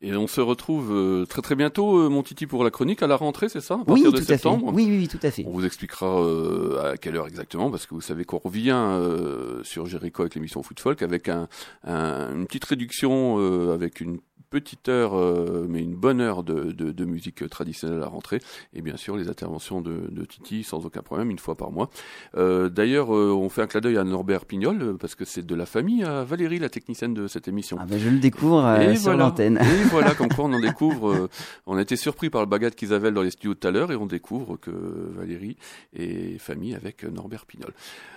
Et 0.00 0.14
on 0.14 0.28
se 0.28 0.40
retrouve 0.40 0.92
euh, 0.92 1.24
très 1.26 1.42
très 1.42 1.56
bientôt, 1.56 1.98
euh, 1.98 2.08
mon 2.08 2.22
Titi, 2.22 2.46
pour 2.46 2.62
la 2.62 2.70
chronique 2.70 3.02
à 3.02 3.08
la 3.08 3.16
rentrée, 3.16 3.48
c'est 3.48 3.60
ça? 3.60 3.74
À 3.74 3.78
Oui, 3.78 3.84
partir 3.86 4.04
tout 4.04 4.10
de 4.12 4.16
à 4.18 4.20
fait. 4.20 4.24
septembre? 4.34 4.70
Oui, 4.72 4.86
oui, 4.88 4.98
oui, 4.98 5.08
tout 5.08 5.18
à 5.24 5.30
fait. 5.32 5.44
On 5.46 5.50
vous 5.50 5.66
expliquera 5.66 6.20
euh, 6.22 6.92
à 6.92 6.96
quelle 6.96 7.16
heure 7.16 7.26
exactement, 7.26 7.68
parce 7.68 7.84
que 7.86 7.94
vous 7.94 8.00
savez 8.00 8.24
qu'on 8.24 8.38
revient 8.38 8.70
euh, 8.76 9.62
sur 9.64 9.86
Jericho 9.86 10.22
avec 10.22 10.36
l'émission 10.36 10.62
Foot 10.62 10.78
Folk 10.78 11.02
avec 11.02 11.28
un, 11.28 11.48
un- 11.84 12.32
une 12.32 12.46
petite 12.46 12.64
réduction, 12.66 13.38
euh, 13.40 13.74
avec 13.74 14.00
une 14.00 14.20
petite 14.50 14.88
heure, 14.88 15.16
euh, 15.16 15.66
mais 15.68 15.80
une 15.80 15.94
bonne 15.94 16.20
heure 16.20 16.42
de, 16.42 16.72
de, 16.72 16.90
de 16.92 17.04
musique 17.04 17.48
traditionnelle 17.48 17.98
à 17.98 18.00
la 18.02 18.06
rentrée, 18.08 18.40
et 18.74 18.82
bien 18.82 18.96
sûr 18.96 19.16
les 19.16 19.28
interventions 19.28 19.80
de, 19.80 20.08
de 20.10 20.24
Titi 20.24 20.62
sans 20.64 20.86
aucun 20.86 21.02
problème, 21.02 21.30
une 21.30 21.38
fois 21.38 21.54
par 21.56 21.70
mois. 21.70 21.90
Euh, 22.36 22.68
D'ailleurs, 22.68 23.14
euh, 23.14 23.30
on 23.32 23.48
fait 23.48 23.62
un 23.62 23.66
clin 23.66 23.80
d'œil 23.80 23.96
à 23.98 24.04
Norbert 24.04 24.44
Pignol, 24.44 24.82
euh, 24.82 24.94
parce 24.94 25.14
que 25.14 25.24
c'est 25.24 25.44
de 25.44 25.54
la 25.54 25.66
famille 25.66 26.04
à 26.04 26.24
Valérie, 26.24 26.58
la 26.58 26.68
technicienne 26.68 27.14
de 27.14 27.26
cette 27.26 27.48
émission. 27.48 27.76
Ah 27.80 27.86
ben, 27.88 27.98
je 27.98 28.08
le 28.08 28.18
découvre 28.18 28.64
euh, 28.64 28.90
Et 28.92 28.94
sur 28.96 29.04
voilà. 29.10 29.24
l'antenne. 29.24 29.58
Et 29.58 29.84
voilà, 29.90 30.14
comme 30.14 30.28
quoi 30.28 30.44
on 30.46 30.52
en 30.52 30.60
découvre. 30.60 31.10
euh, 31.10 31.28
on 31.66 31.76
a 31.76 31.82
été 31.82 31.96
surpris 31.96 32.30
par 32.30 32.40
le 32.42 32.46
bagage 32.46 32.72
qu'ils 32.72 32.92
avaient 32.92 33.10
dans 33.12 33.22
les 33.22 33.30
studios 33.30 33.54
tout 33.54 33.66
à 33.66 33.70
l'heure 33.70 33.92
et 33.92 33.96
on 33.96 34.06
découvre 34.06 34.56
que 34.56 34.70
Valérie 34.70 35.56
est 35.94 36.38
famille 36.38 36.74
avec 36.74 37.04
Norbert 37.04 37.46
Pignol. 37.46 37.72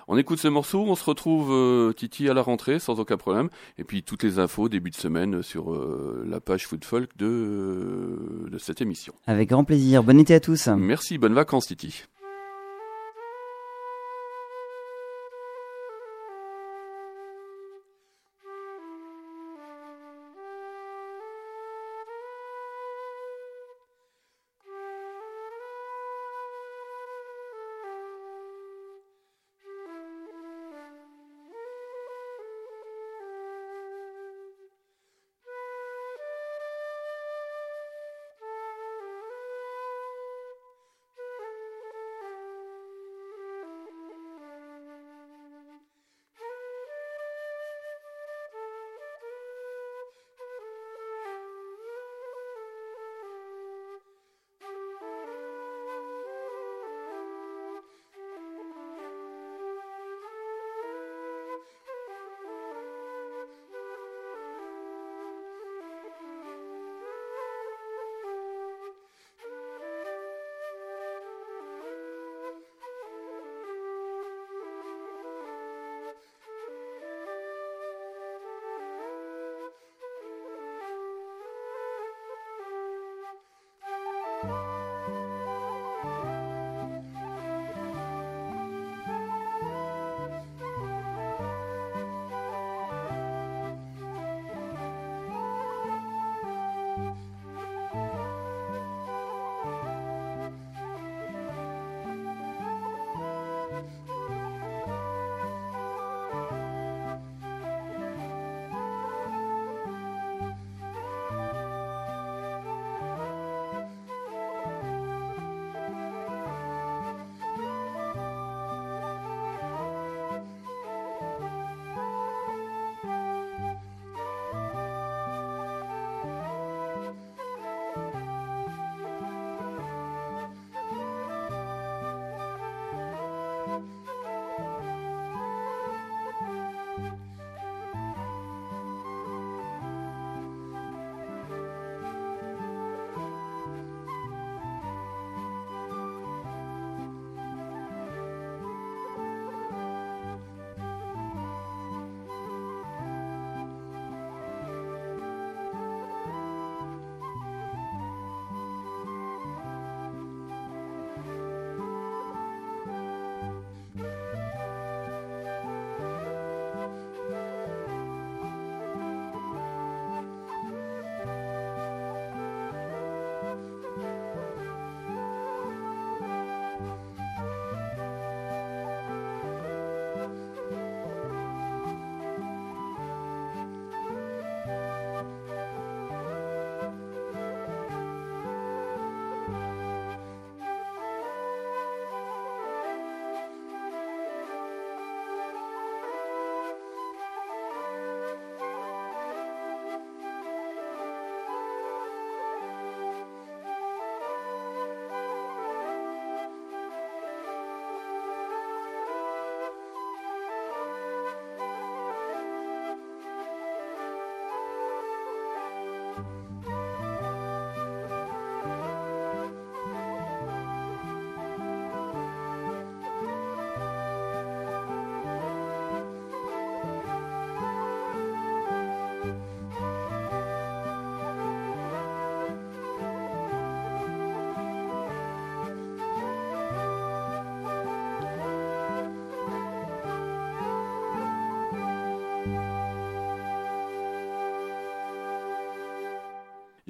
On 0.08 0.18
écoute 0.18 0.40
ce 0.40 0.48
morceau, 0.48 0.84
on 0.88 0.96
se 0.96 1.04
retrouve 1.06 1.94
Titi 1.96 2.28
à 2.30 2.34
la 2.34 2.42
rentrée 2.42 2.80
sans 2.80 3.00
aucun 3.00 3.18
problème. 3.18 3.50
Et 3.78 3.84
puis 3.84 4.04
toutes 4.04 4.24
les 4.24 4.40
infos 4.40 4.68
début 4.70 4.90
de 4.90 4.96
semaine 4.96 5.42
sur 5.42 5.72
euh, 5.74 6.21
la 6.26 6.40
page 6.40 6.68
Food 6.68 6.84
Folk 6.84 7.18
de, 7.18 7.26
euh, 7.26 8.50
de 8.50 8.58
cette 8.58 8.82
émission. 8.82 9.14
Avec 9.28 9.50
grand 9.50 9.64
plaisir. 9.64 10.04
Bon 10.04 10.20
été 10.20 10.34
à 10.34 10.40
tous. 10.40 10.68
Merci, 10.68 11.18
bonnes 11.18 11.34
vacances 11.34 11.68
Titi. 11.68 12.04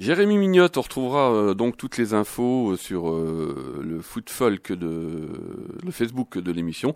Jérémy 0.02 0.36
Mignotte, 0.36 0.78
on 0.78 0.80
retrouvera 0.80 1.32
euh, 1.32 1.54
donc 1.54 1.76
toutes 1.76 1.96
les 1.96 2.12
infos 2.12 2.72
euh, 2.72 2.76
sur 2.76 3.08
euh, 3.08 3.80
le 3.84 4.00
foot 4.00 4.30
folk 4.30 4.72
de 4.72 5.28
le 5.80 5.90
Facebook 5.92 6.38
de 6.38 6.50
l'émission. 6.50 6.92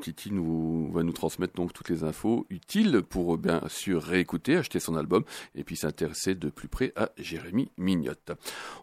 Titi 0.00 0.32
nous 0.32 0.90
va 0.92 1.02
nous 1.02 1.12
transmettre 1.12 1.54
donc 1.54 1.74
toutes 1.74 1.90
les 1.90 2.04
infos 2.04 2.46
utiles 2.48 3.02
pour 3.02 3.36
bien 3.36 3.60
sûr 3.68 4.02
réécouter, 4.02 4.56
acheter 4.56 4.80
son 4.80 4.96
album 4.96 5.24
et 5.54 5.62
puis 5.62 5.76
s'intéresser 5.76 6.34
de 6.34 6.48
plus 6.48 6.68
près 6.68 6.92
à 6.96 7.10
Jérémy 7.18 7.70
Mignotte. 7.76 8.32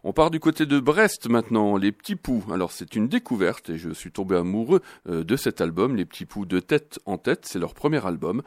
On 0.04 0.12
part 0.12 0.30
du 0.30 0.38
côté 0.38 0.64
de 0.64 0.78
Brest 0.78 1.28
maintenant, 1.28 1.76
les 1.76 1.90
petits 1.90 2.16
poux. 2.16 2.44
Alors 2.52 2.70
c'est 2.70 2.94
une 2.94 3.08
découverte 3.08 3.70
et 3.70 3.78
je 3.78 3.90
suis 3.90 4.12
tombé 4.12 4.36
amoureux 4.36 4.80
de 5.08 5.36
cet 5.36 5.60
album, 5.60 5.96
les 5.96 6.04
petits 6.04 6.26
poux 6.26 6.46
de 6.46 6.60
tête 6.60 7.00
en 7.04 7.18
tête. 7.18 7.46
C'est 7.46 7.58
leur 7.58 7.74
premier 7.74 8.04
album. 8.06 8.42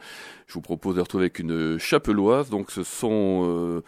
Je 0.46 0.54
vous 0.54 0.62
propose 0.62 0.96
de 0.96 1.00
retrouver 1.00 1.24
avec 1.24 1.38
une 1.38 1.78
chapeloise. 1.78 2.48
Donc 2.48 2.70
ce 2.70 2.82
sont 2.82 3.82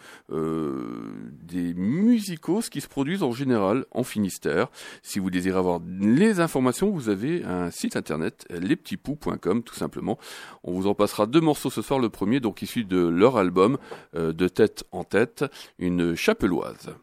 des 1.43 1.73
musicos 1.73 2.69
qui 2.69 2.81
se 2.81 2.87
produisent 2.87 3.23
en 3.23 3.31
général 3.31 3.85
en 3.91 4.03
Finistère. 4.03 4.67
Si 5.01 5.19
vous 5.19 5.29
désirez 5.29 5.57
avoir 5.57 5.79
les 5.87 6.39
informations, 6.39 6.89
vous 6.91 7.09
avez 7.09 7.43
un 7.43 7.71
site 7.71 7.95
internet, 7.95 8.45
lespetitspoux.com 8.49 9.63
tout 9.63 9.75
simplement. 9.75 10.17
On 10.63 10.73
vous 10.73 10.87
en 10.87 10.93
passera 10.93 11.25
deux 11.25 11.41
morceaux 11.41 11.69
ce 11.69 11.81
soir. 11.81 11.99
Le 11.99 12.09
premier, 12.09 12.39
donc 12.39 12.61
issu 12.61 12.83
de 12.83 12.99
leur 12.99 13.37
album 13.37 13.77
euh, 14.15 14.33
de 14.33 14.47
tête 14.47 14.83
en 14.91 15.03
tête, 15.03 15.45
une 15.79 16.15
chapeloise. 16.15 16.95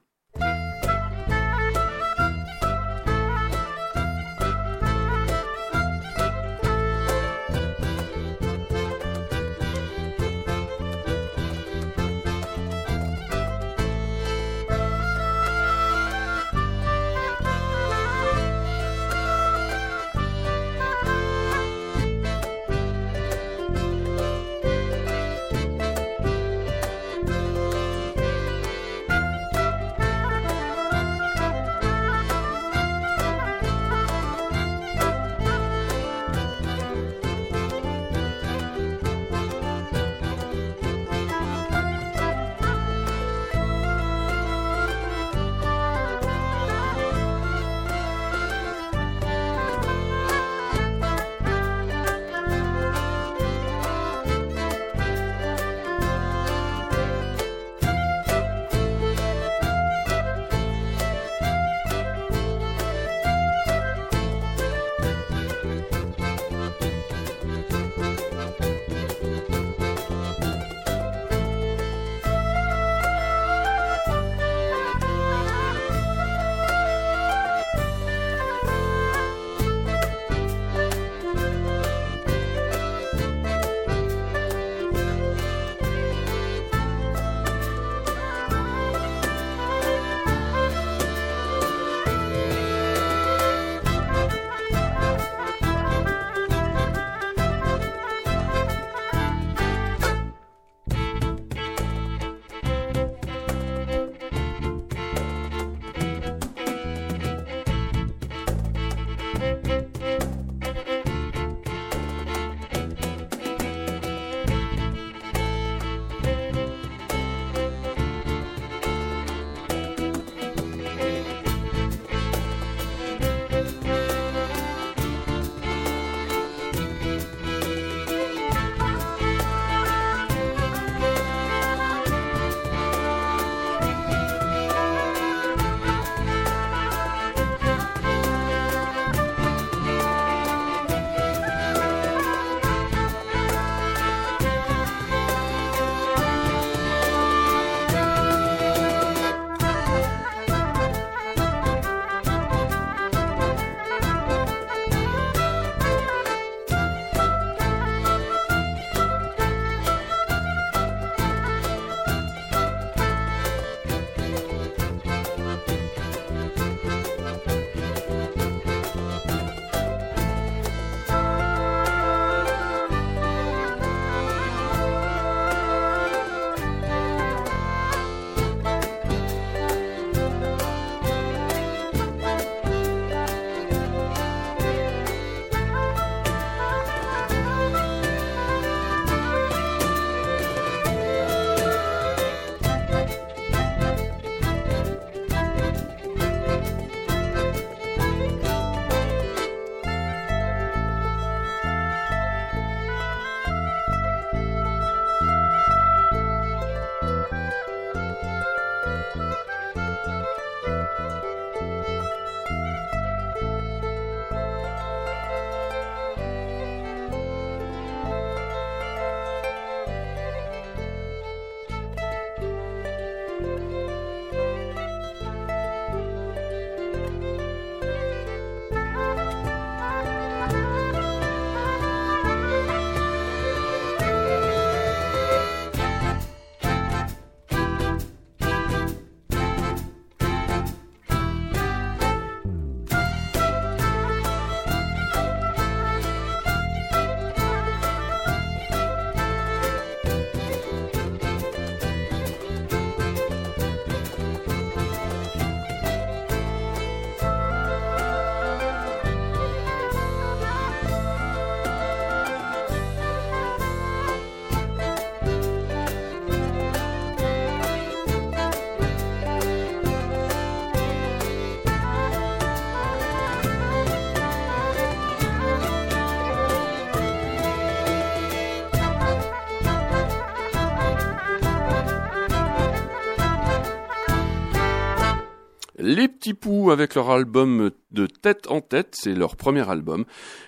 Poux 286.34 286.70
avec 286.70 286.94
leur 286.94 287.10
album 287.10 287.70
de 287.90 288.06
tête 288.06 288.50
en 288.50 288.60
tête, 288.60 288.94
c'est 288.98 289.14
leur 289.14 289.36
premier 289.36 289.68
album. 289.68 290.04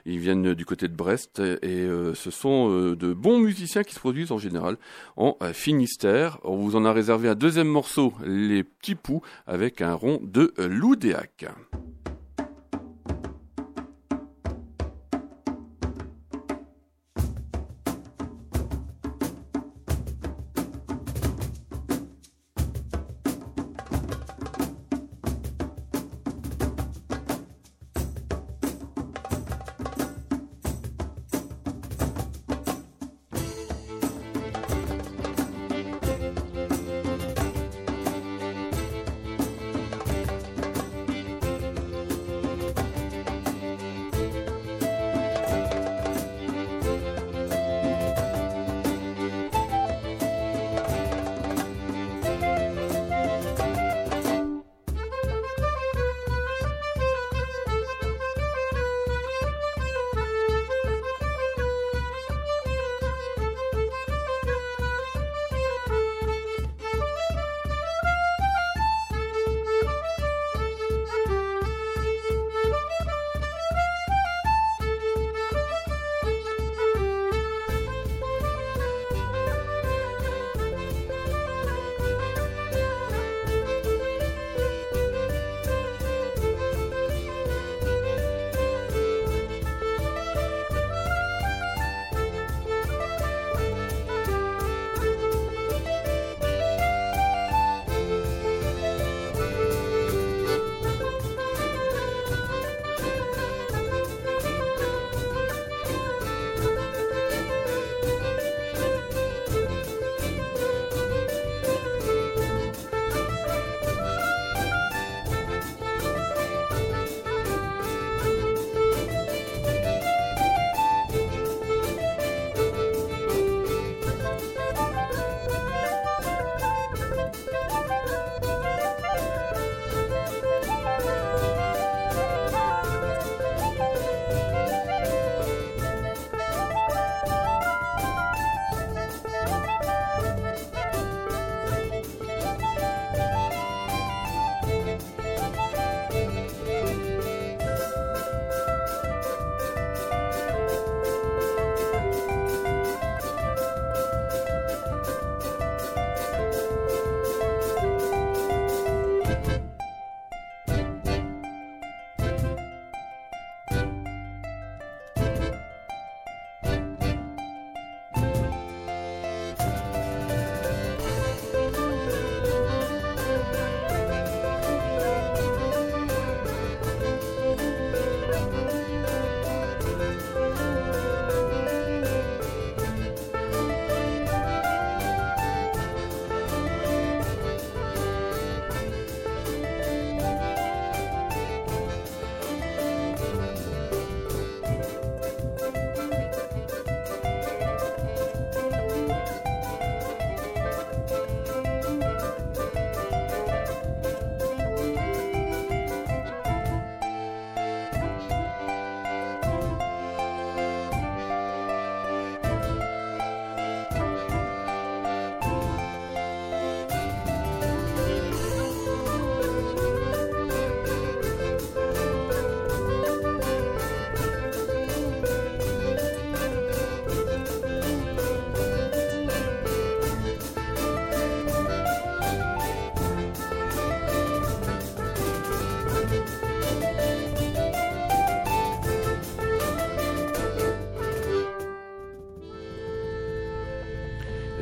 Ils 0.06 0.18
viennent 0.18 0.54
du 0.54 0.64
côté 0.64 0.88
de 0.88 0.94
Brest 0.94 1.40
et 1.40 1.68
euh, 1.80 2.14
ce 2.14 2.30
sont 2.30 2.70
euh, 2.70 2.96
de 2.96 3.12
bons 3.12 3.38
musiciens 3.38 3.82
qui 3.82 3.94
se 3.94 4.00
produisent 4.00 4.32
en 4.32 4.38
général 4.38 4.76
en 5.16 5.36
euh, 5.42 5.52
Finistère. 5.52 6.38
On 6.44 6.56
vous 6.56 6.76
en 6.76 6.84
a 6.84 6.92
réservé 6.92 7.28
un 7.28 7.34
deuxième 7.34 7.68
morceau, 7.68 8.12
Les 8.24 8.64
Petits 8.64 8.94
Poux, 8.94 9.22
avec 9.46 9.80
un 9.80 9.94
rond 9.94 10.20
de 10.22 10.52
Loudéac. 10.58 11.46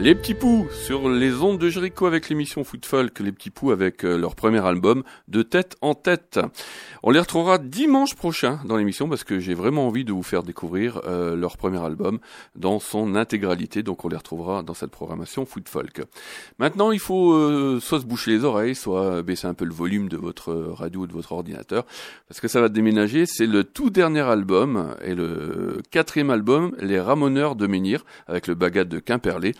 Les 0.09 0.14
Petits 0.14 0.33
Poux 0.33 0.66
sur 0.73 1.11
les 1.11 1.42
ondes 1.42 1.59
de 1.59 1.68
Jericho 1.68 2.07
avec 2.07 2.31
l'émission 2.31 2.64
Foot 2.64 2.87
Folk, 2.87 3.21
les 3.21 3.31
Petits 3.31 3.51
Poux 3.51 3.73
avec 3.73 4.07
euh, 4.07 4.16
leur 4.16 4.37
premier 4.37 4.64
album 4.64 5.03
de 5.29 5.42
tête 5.42 5.77
en 5.83 5.92
tête. 5.92 6.40
On 7.03 7.11
les 7.11 7.21
retrouvera 7.21 7.59
dimanche 7.59 8.15
prochain 8.15 8.61
dans 8.65 8.77
l'émission 8.77 9.09
parce 9.09 9.25
que 9.25 9.39
j'ai 9.39 9.55
vraiment 9.55 9.87
envie 9.87 10.05
de 10.05 10.13
vous 10.13 10.23
faire 10.23 10.43
découvrir 10.43 11.01
euh, 11.07 11.37
leur 11.37 11.57
premier 11.57 11.79
album 11.79 12.19
dans 12.57 12.81
son 12.81 13.15
intégralité. 13.15 13.83
Donc 13.83 14.05
on 14.05 14.09
les 14.09 14.17
retrouvera 14.17 14.63
dans 14.63 14.75
cette 14.75 14.91
programmation 14.91 15.47
Foot 15.47 15.69
Folk. 15.69 16.03
Maintenant, 16.59 16.91
il 16.91 16.99
faut 16.99 17.33
euh, 17.33 17.79
soit 17.81 18.01
se 18.01 18.05
boucher 18.07 18.33
les 18.33 18.45
oreilles, 18.45 18.75
soit 18.75 19.23
baisser 19.23 19.47
un 19.47 19.55
peu 19.55 19.65
le 19.65 19.75
volume 19.75 20.09
de 20.09 20.17
votre 20.17 20.53
radio 20.53 21.03
ou 21.03 21.07
de 21.07 21.13
votre 21.13 21.33
ordinateur 21.33 21.85
parce 22.29 22.41
que 22.41 22.49
ça 22.49 22.61
va 22.61 22.69
déménager. 22.69 23.27
C'est 23.27 23.47
le 23.47 23.65
tout 23.65 23.91
dernier 23.91 24.21
album 24.21 24.95
et 25.03 25.15
le 25.15 25.81
quatrième 25.91 26.31
album, 26.31 26.75
Les 26.81 27.01
Ramoneurs 27.01 27.55
de 27.55 27.67
Menhir 27.67 28.05
avec 28.27 28.47
le 28.47 28.55
bagat 28.55 28.85
de 28.85 28.99
Quimperlé. 28.99 29.55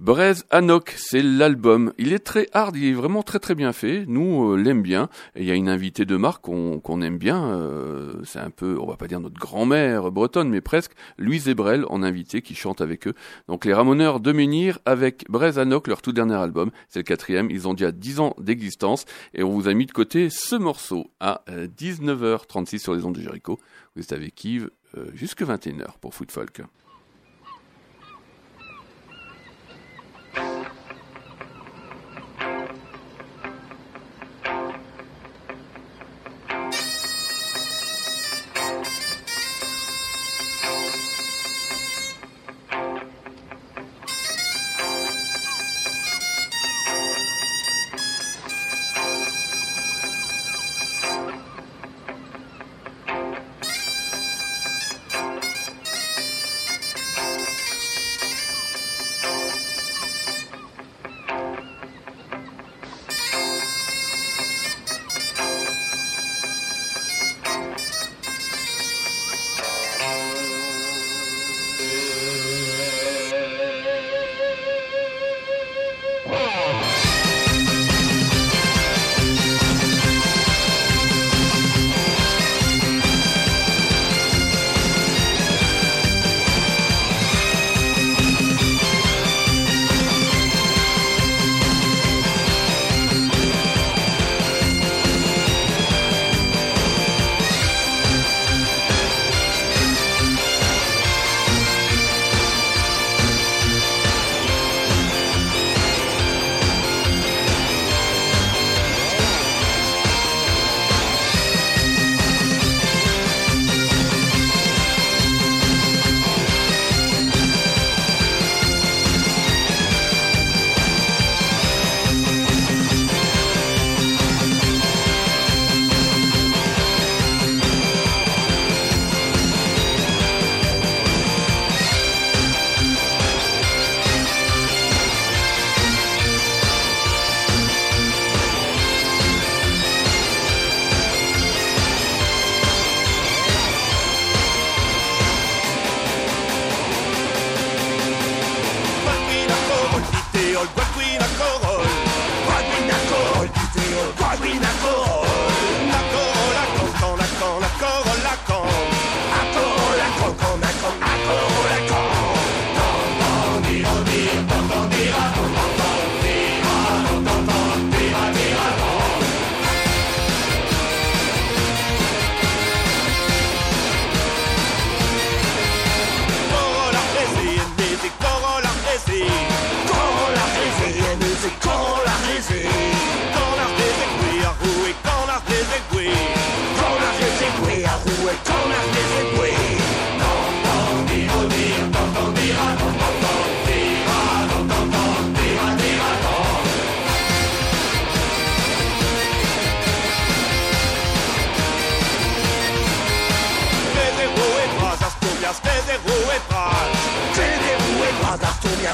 Braise 0.00 0.44
Anok, 0.50 0.94
c'est 0.96 1.22
l'album. 1.22 1.92
Il 1.98 2.12
est 2.12 2.20
très 2.20 2.46
hard, 2.52 2.76
il 2.76 2.84
est 2.84 2.92
vraiment 2.92 3.24
très 3.24 3.40
très 3.40 3.56
bien 3.56 3.72
fait. 3.72 4.04
Nous, 4.06 4.52
euh, 4.52 4.56
l'aime 4.56 4.80
bien. 4.80 5.08
Il 5.34 5.44
y 5.44 5.50
a 5.50 5.54
une 5.54 5.68
invitée 5.68 6.04
de 6.04 6.16
marque 6.16 6.44
qu'on 6.44 7.02
aime 7.02 7.18
bien. 7.18 7.50
euh, 7.50 8.14
c'est 8.22 8.38
un 8.38 8.50
peu, 8.50 8.78
on 8.80 8.86
va 8.86 8.96
pas 8.96 9.08
dire 9.08 9.18
notre 9.18 9.40
grand-mère 9.40 10.12
bretonne, 10.12 10.50
mais 10.50 10.60
presque. 10.60 10.92
Louise 11.18 11.48
Ebrel 11.48 11.84
en 11.88 12.04
invité 12.04 12.42
qui 12.42 12.54
chante 12.54 12.80
avec 12.80 13.08
eux. 13.08 13.14
Donc 13.48 13.64
les 13.64 13.74
Ramoneurs 13.74 14.20
de 14.20 14.30
Menhir 14.30 14.78
avec 14.84 15.24
Braise 15.28 15.58
Anok, 15.58 15.88
leur 15.88 16.00
tout 16.00 16.12
dernier 16.12 16.36
album. 16.36 16.70
C'est 16.88 17.00
le 17.00 17.04
quatrième. 17.04 17.50
Ils 17.50 17.66
ont 17.66 17.74
déjà 17.74 17.90
10 17.90 18.20
ans 18.20 18.34
d'existence. 18.38 19.04
Et 19.34 19.42
on 19.42 19.50
vous 19.50 19.66
a 19.66 19.74
mis 19.74 19.86
de 19.86 19.92
côté 19.92 20.30
ce 20.30 20.54
morceau 20.54 21.10
à 21.18 21.42
euh, 21.50 21.66
19h36 21.66 22.78
sur 22.78 22.94
les 22.94 23.04
ondes 23.04 23.16
de 23.16 23.22
Jericho. 23.22 23.58
Vous 23.96 24.02
êtes 24.02 24.12
avec 24.12 24.44
Yves 24.44 24.70
euh, 24.96 25.10
jusque 25.14 25.42
21h 25.42 25.98
pour 26.00 26.14
Foot 26.14 26.30
Folk. 26.30 26.62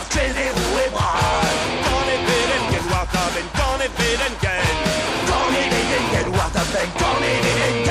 Asturias, 0.05 0.09
chez 0.12 0.32
des 0.32 0.50
roues 0.50 0.80
et 0.86 0.90
bras. 0.90 1.14
Quand 1.84 2.05
les 2.07 2.18
Belengen, 2.26 2.84
Wartaben, 2.90 3.46
quand 3.57 3.76
les 3.80 3.88
Belengen. 3.88 4.64
Quand 5.26 5.48
les 5.52 5.68
Belengen, 5.70 6.36
Wartaben, 6.36 6.88
quand 6.98 7.18
les 7.20 7.84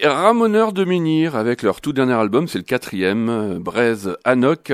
Les 0.00 0.08
Ramoneurs 0.08 0.72
de 0.72 0.84
Menhir, 0.84 1.36
avec 1.36 1.62
leur 1.62 1.82
tout 1.82 1.92
dernier 1.92 2.14
album, 2.14 2.48
c'est 2.48 2.56
le 2.56 2.64
quatrième, 2.64 3.58
Braise 3.58 4.16
Anok. 4.24 4.72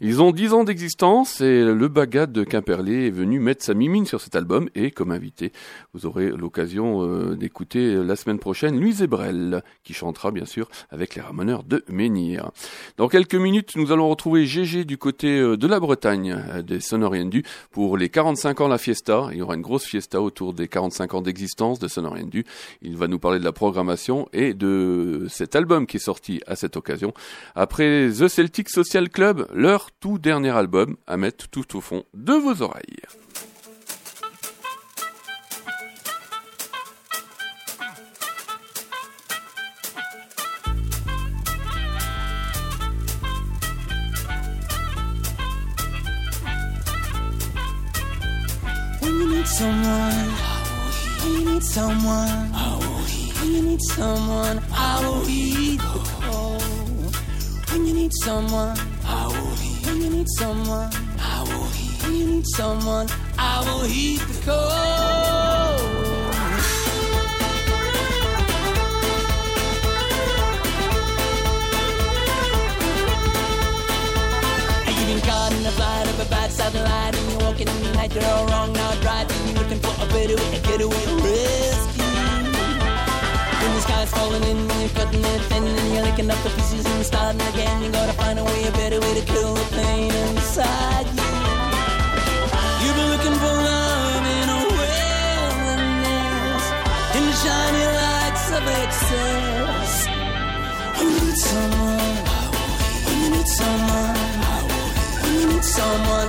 Ils 0.00 0.22
ont 0.22 0.30
dix 0.30 0.54
ans 0.54 0.64
d'existence 0.64 1.42
et 1.42 1.62
le 1.62 1.88
Bagat 1.88 2.24
de 2.24 2.42
Quimperlé 2.42 3.08
est 3.08 3.10
venu 3.10 3.38
mettre 3.38 3.62
sa 3.62 3.74
mimine 3.74 4.06
sur 4.06 4.22
cet 4.22 4.34
album 4.34 4.70
et 4.74 4.90
comme 4.90 5.10
invité, 5.10 5.52
vous 5.92 6.06
aurez 6.06 6.30
l'occasion 6.30 7.02
euh, 7.02 7.36
d'écouter 7.36 7.96
la 7.96 8.16
semaine 8.16 8.38
prochaine 8.38 8.80
Louise 8.80 9.02
Ebrel, 9.02 9.62
qui 9.84 9.92
chantera 9.92 10.30
bien 10.30 10.46
sûr 10.46 10.70
avec 10.90 11.16
les 11.16 11.20
Ramoneurs 11.20 11.64
de 11.64 11.84
Menhir. 11.88 12.50
Dans 12.96 13.08
quelques 13.08 13.34
minutes, 13.34 13.76
nous 13.76 13.92
allons 13.92 14.08
retrouver 14.08 14.46
GG 14.46 14.86
du 14.86 14.96
côté 14.96 15.38
euh, 15.38 15.58
de 15.58 15.66
la 15.66 15.80
Bretagne, 15.80 16.34
euh, 16.50 16.62
des 16.62 16.80
Sonoriendu, 16.80 17.44
pour 17.72 17.98
les 17.98 18.08
45 18.08 18.62
ans 18.62 18.68
la 18.68 18.78
fiesta. 18.78 19.28
Il 19.32 19.38
y 19.38 19.42
aura 19.42 19.54
une 19.54 19.60
grosse 19.60 19.84
fiesta 19.84 20.22
autour 20.22 20.54
des 20.54 20.66
45 20.66 21.12
ans 21.12 21.20
d'existence 21.20 21.78
de 21.78 21.88
Sonoriendu. 21.88 22.46
Il 22.80 22.96
va 22.96 23.06
nous 23.06 23.18
parler 23.18 23.38
de 23.38 23.44
la 23.44 23.52
programmation 23.52 24.28
et 24.32 24.54
de 24.54 24.61
cet 25.28 25.56
album 25.56 25.86
qui 25.86 25.96
est 25.96 26.00
sorti 26.00 26.40
à 26.46 26.56
cette 26.56 26.76
occasion. 26.76 27.12
Après 27.54 28.08
The 28.10 28.28
Celtic 28.28 28.68
Social 28.68 29.08
Club, 29.08 29.46
leur 29.52 29.90
tout 29.92 30.18
dernier 30.18 30.50
album 30.50 30.96
à 31.06 31.16
mettre 31.16 31.48
tout 31.48 31.76
au 31.76 31.80
fond 31.80 32.04
de 32.14 32.32
vos 32.32 32.62
oreilles. 32.62 33.02
When 53.52 53.64
you 53.64 53.70
need 53.70 53.82
someone, 53.82 54.60
I 54.72 55.00
will 55.04 55.24
heed 55.26 55.80
the 55.80 56.00
call. 56.20 56.58
When 57.70 57.86
you 57.86 57.94
need 57.94 58.12
someone, 58.22 58.76
when 59.84 60.00
you 60.00 60.10
need 60.10 60.28
someone, 60.38 60.90
when 62.02 62.14
you 62.14 62.26
need 62.26 62.46
someone, 62.56 63.08
I 63.38 63.60
will 63.60 63.84
heed 63.84 64.20
the 64.20 64.44
call. 64.46 66.02
Caught 75.22 75.52
in 75.52 75.62
the 75.62 75.70
flight 75.70 76.08
of 76.08 76.18
a 76.18 76.24
bad 76.30 76.50
satellite 76.50 77.14
And 77.14 77.30
you're 77.30 77.40
walking 77.48 77.68
in 77.68 77.82
the 77.84 77.92
night, 77.92 78.12
you're 78.12 78.24
all 78.24 78.46
wrong, 78.48 78.72
not 78.72 79.04
right 79.04 79.30
And 79.30 79.50
you're 79.50 79.62
looking 79.62 79.78
for 79.78 79.94
a 80.02 80.08
better 80.08 80.34
way 80.34 80.56
to 80.56 80.62
get 80.68 80.80
away 80.80 81.04
the 81.04 81.91
sky's 84.06 84.18
falling 84.18 84.42
in 84.44 84.56
and 84.58 84.80
you're 84.80 84.88
cutting 84.90 85.20
it 85.24 85.40
thin 85.48 85.64
And 85.64 85.94
you're 85.94 86.02
licking 86.02 86.30
up 86.30 86.42
the 86.42 86.50
pieces 86.50 86.86
and 86.86 87.04
starting 87.04 87.40
again. 87.52 87.82
You 87.82 87.90
gotta 87.90 88.12
find 88.12 88.38
a 88.38 88.44
way, 88.44 88.64
a 88.66 88.72
better 88.72 89.00
way 89.00 89.14
to 89.20 89.24
kill 89.26 89.54
the 89.54 89.64
pain 89.76 90.12
inside 90.12 91.06
you. 91.06 91.32
You've 92.82 92.96
been 92.96 93.10
looking 93.14 93.36
for 93.42 93.54
love 93.70 94.24
in 94.38 94.48
a 94.58 94.60
wilderness 94.78 96.64
In 97.16 97.22
the 97.28 97.34
shiny 97.42 97.84
lights 98.00 98.46
of 98.56 98.62
excess. 98.82 99.92
When 100.96 101.06
you 101.12 101.20
need 101.26 101.38
someone 101.38 102.00
when 103.06 103.16
you 103.22 103.28
need 103.36 103.48
someone, 103.48 104.16
when 105.22 105.32
you 105.40 105.46
need 105.52 105.64
someone, 105.64 106.28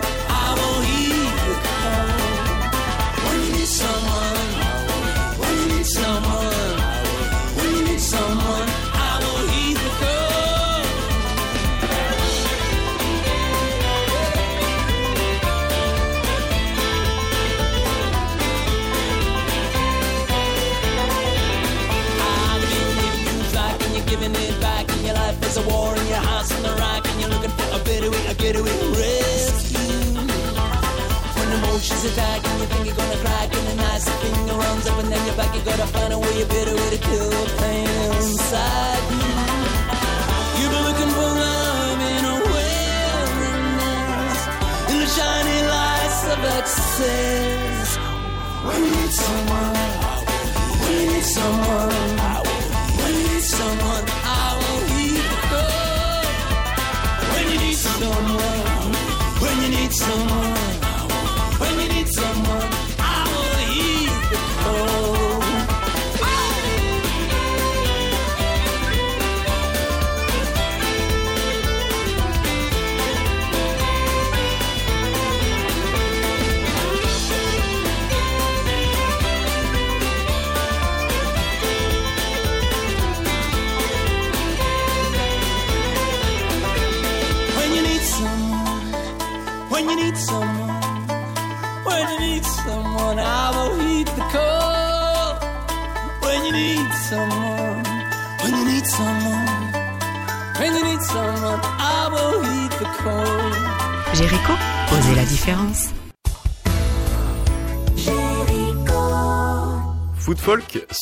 better 28.53 28.69
to 28.69 28.89
rescue. 28.99 30.21
When 31.35 31.47
the 31.49 31.55
emotions 31.57 32.05
attack 32.05 32.45
and 32.45 32.59
you 32.61 32.67
think 32.67 32.85
you're 32.85 32.95
gonna 32.95 33.17
crack 33.17 33.53
and 33.53 33.67
the 33.67 33.75
nice 33.75 34.07
finger 34.09 34.53
runs 34.53 34.87
up 34.87 34.99
and 34.99 35.11
then 35.11 35.25
you're 35.25 35.35
back, 35.35 35.55
you 35.55 35.61
gotta 35.61 35.87
find 35.87 36.13
a 36.13 36.19
way, 36.19 36.41
a 36.41 36.45
better 36.45 36.75
way 36.75 36.89
to 36.91 36.97
kill 36.97 37.29
the 37.29 37.45
pain 37.61 37.87
inside 38.17 39.03
you. 39.11 39.31
You've 40.59 40.71
been 40.71 40.83
looking 40.89 41.11
for 41.17 41.29
love 41.43 41.99
in 42.13 42.25
a 42.25 42.35
wilderness 42.53 44.39
in 44.91 44.97
the 44.99 45.07
shiny 45.17 45.59
lights 45.75 46.21
of 46.33 46.39
excess. 46.57 47.97
You 48.63 48.79
need 48.91 49.11
someone, 49.11 49.82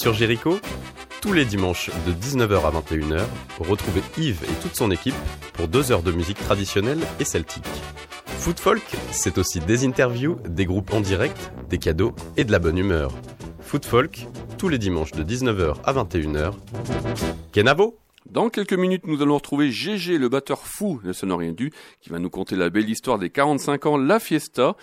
sur 0.02 0.14
Jericho, 0.16 0.60
tous 1.22 1.32
les 1.32 1.46
dimanches 1.46 1.92
de 2.08 2.12
19h 2.12 2.66
à 2.66 2.72
21h, 2.72 3.22
retrouvez 3.60 4.02
Yves 4.18 4.44
et 4.46 4.62
toute 4.64 4.76
son 4.76 4.90
équipe 4.90 5.14
pour 5.54 5.68
deux 5.68 5.92
heures 5.92 6.02
de 6.02 6.12
musique 6.12 6.40
traditionnelle 6.40 6.98
et 7.20 7.24
celtique. 7.24 7.68
Food 8.26 8.60
Folk, 8.60 8.82
c'est 9.12 9.38
aussi 9.38 9.60
des 9.60 9.86
interviews, 9.86 10.40
des 10.50 10.66
groupes 10.66 10.92
en 10.92 11.02
direct, 11.02 11.52
des 11.70 11.78
cadeaux 11.78 12.16
et 12.36 12.46
de 12.46 12.52
la 12.52 12.58
bonne 12.58 12.80
humeur. 12.80 13.12
Food 13.60 13.86
Folk, 13.86 14.26
tous 14.58 14.70
les 14.70 14.80
dimanches 14.80 15.12
de 15.12 15.24
19h 15.24 15.76
à 15.84 15.94
21h. 15.94 16.54
Kenavo 17.52 18.01
Dans 18.30 18.50
quelques 18.50 18.74
minutes, 18.74 19.08
nous 19.08 19.22
allons 19.22 19.36
retrouver 19.36 19.72
GG, 19.72 20.18
le 20.18 20.30
batteur 20.30 20.60
fou 20.60 21.02
de 21.04 21.12
Sonoriendu, 21.12 21.72
qui 22.02 22.10
va 22.10 22.20
nous 22.20 22.30
conter 22.30 22.56
la 22.56 22.70
belle 22.70 22.90
histoire 22.90 23.18
des 23.18 23.30
45 23.30 23.86
ans 23.88 23.98
La 23.98 24.20
Fiesta. 24.20 24.76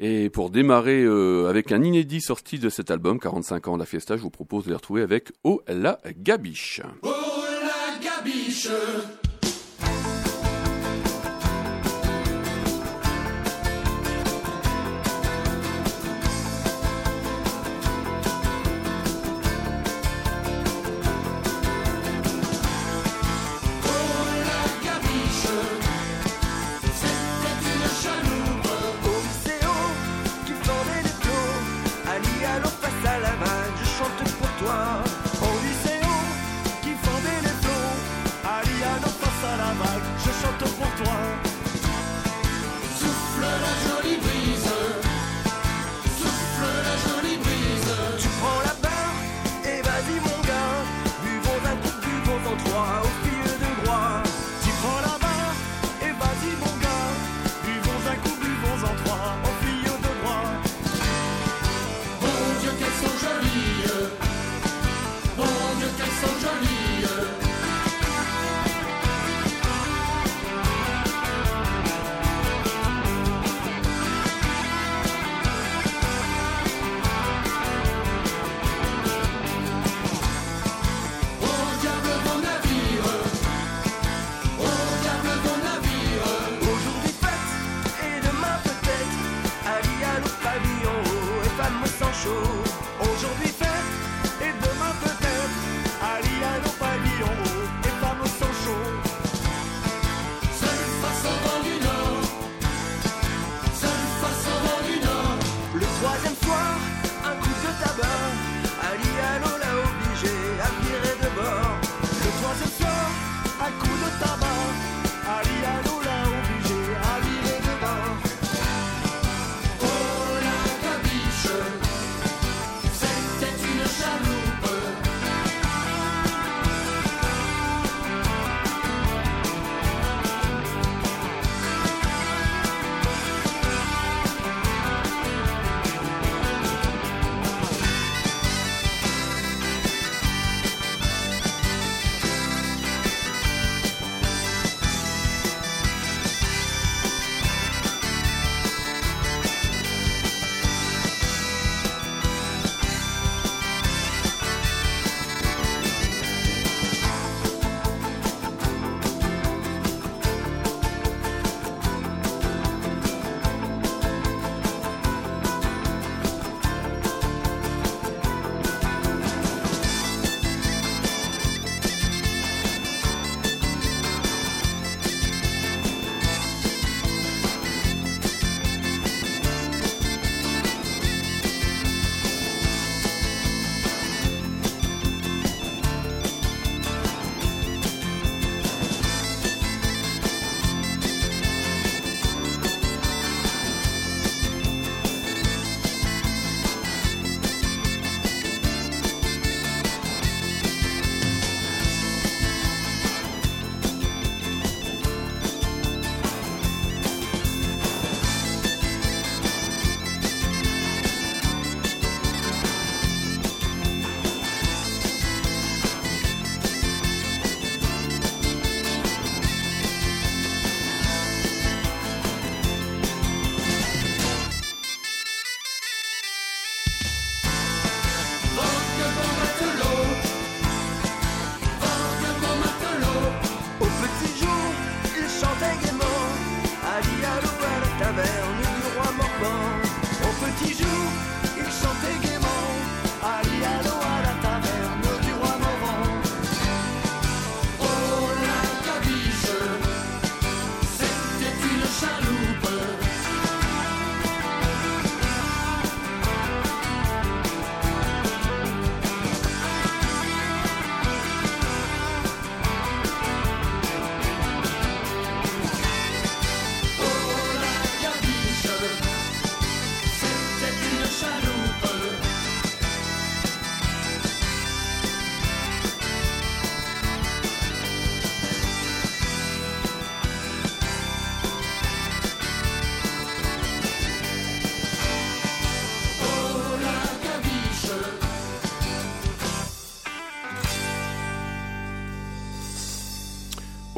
Et 0.00 0.30
pour 0.30 0.50
démarrer 0.50 1.02
euh, 1.02 1.48
avec 1.48 1.72
un 1.72 1.82
inédit 1.82 2.20
sorti 2.20 2.58
de 2.58 2.68
cet 2.68 2.90
album, 2.90 3.18
45 3.18 3.68
ans 3.68 3.76
La 3.76 3.86
Fiesta, 3.86 4.16
je 4.16 4.22
vous 4.22 4.30
propose 4.30 4.64
de 4.64 4.70
les 4.70 4.76
retrouver 4.76 5.02
avec 5.02 5.32
Oh 5.42 5.60
la 5.66 5.98
Gabiche. 6.16 6.82
Au 7.02 7.10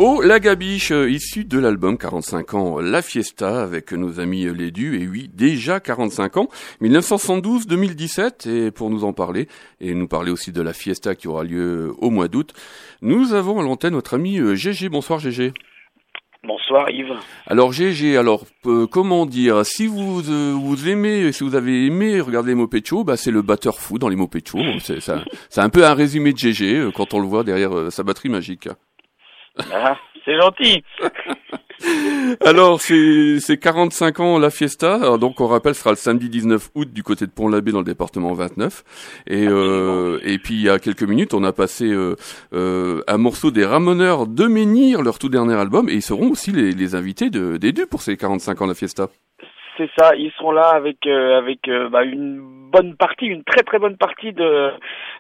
Oh, 0.09 0.21
la 0.23 0.39
gabiche, 0.39 0.93
euh, 0.93 1.11
issue 1.11 1.45
de 1.45 1.59
l'album 1.59 1.99
45 1.99 2.55
ans 2.55 2.79
La 2.79 3.03
Fiesta 3.03 3.61
avec 3.61 3.91
nos 3.91 4.21
amis 4.21 4.47
euh, 4.47 4.53
les 4.53 4.71
Dus, 4.71 5.01
et 5.03 5.09
oui, 5.09 5.29
déjà 5.35 5.81
45 5.81 6.37
ans, 6.37 6.49
1972-2017, 6.81 8.49
et 8.49 8.71
pour 8.71 8.89
nous 8.89 9.03
en 9.03 9.13
parler, 9.13 9.49
et 9.81 9.95
nous 9.95 10.07
parler 10.07 10.31
aussi 10.31 10.53
de 10.53 10.63
la 10.63 10.73
Fiesta 10.73 11.17
qui 11.17 11.27
aura 11.27 11.43
lieu 11.43 11.93
au 11.99 12.11
mois 12.11 12.29
d'août, 12.29 12.53
nous 13.03 13.33
avons 13.35 13.59
à 13.59 13.65
l'antenne 13.65 13.95
notre 13.95 14.15
ami 14.15 14.39
euh, 14.39 14.55
GG. 14.55 14.89
Bonsoir 14.91 15.19
GG. 15.19 15.53
Bonsoir 16.47 16.89
Yves. 16.91 17.15
Alors 17.49 17.73
GG, 17.73 18.17
alors 18.17 18.45
euh, 18.67 18.87
comment 18.87 19.27
dire, 19.27 19.67
si 19.67 19.89
vous 19.89 20.23
euh, 20.31 20.53
vous 20.57 20.89
aimez, 20.89 21.33
si 21.33 21.43
vous 21.43 21.57
avez 21.57 21.85
aimé 21.87 22.21
regarder 22.21 22.51
les 22.51 22.55
Mopecho, 22.55 23.03
bah 23.03 23.17
c'est 23.17 23.33
le 23.33 23.43
batteur 23.43 23.81
fou 23.81 23.99
dans 23.99 24.09
les 24.09 24.15
Mopecho. 24.15 24.61
C'est 24.81 25.01
ça- 25.01 25.25
c'est 25.51 25.63
un 25.63 25.69
peu 25.69 25.85
un 25.85 25.95
résumé 25.95 26.33
de 26.33 26.39
GG 26.39 26.77
euh, 26.77 26.91
quand 26.93 27.13
on 27.15 27.19
le 27.19 27.27
voit 27.27 27.43
derrière 27.43 27.77
euh, 27.77 27.91
sa 27.91 28.05
batterie 28.05 28.29
magique. 28.29 28.69
Ah, 29.73 29.97
c'est 30.25 30.37
gentil. 30.39 30.83
Alors, 32.45 32.81
c'est 32.81 33.39
c'est 33.41 33.59
45 33.59 34.21
ans 34.21 34.39
la 34.39 34.51
fiesta. 34.51 34.95
Alors, 34.95 35.19
donc, 35.19 35.41
on 35.41 35.47
rappelle, 35.47 35.75
ce 35.75 35.81
sera 35.81 35.91
le 35.91 35.97
samedi 35.97 36.29
19 36.29 36.71
août 36.75 36.93
du 36.93 37.03
côté 37.03 37.27
de 37.27 37.31
Pont-l'Abbé 37.31 37.73
dans 37.73 37.79
le 37.79 37.85
département 37.85 38.33
29. 38.33 38.83
Et 39.27 39.47
euh, 39.47 40.19
et 40.25 40.39
puis 40.39 40.55
il 40.55 40.63
y 40.63 40.71
a 40.71 40.79
quelques 40.79 41.03
minutes, 41.03 41.35
on 41.35 41.45
a 41.45 41.53
passé 41.53 41.87
euh, 41.87 42.17
euh, 42.55 43.03
un 43.07 43.19
morceau 43.19 43.51
des 43.51 43.65
Ramoneurs 43.65 44.27
de 44.27 44.47
Menhir, 44.47 45.03
leur 45.03 45.19
tout 45.19 45.29
dernier 45.29 45.55
album, 45.55 45.89
et 45.89 45.95
ils 45.95 46.03
seront 46.03 46.31
aussi 46.31 46.51
les, 46.51 46.73
les 46.73 46.95
invités 46.95 47.31
de 47.31 47.57
des 47.57 47.73
deux 47.73 47.87
pour 47.87 48.03
ces 48.03 48.17
45 48.17 48.63
ans 48.63 48.67
la 48.67 48.75
fiesta. 48.75 49.09
C'est 49.77 49.91
ça, 49.99 50.15
ils 50.17 50.33
seront 50.33 50.53
là 50.53 50.69
avec 50.71 51.07
euh, 51.07 51.43
euh, 51.69 51.89
bah, 51.91 52.03
une 52.05 52.41
bonne 52.71 52.97
partie, 52.97 53.27
une 53.27 53.45
très 53.45 53.63
très 53.63 53.79
bonne 53.79 53.97
partie 53.97 54.33
de 54.33 54.73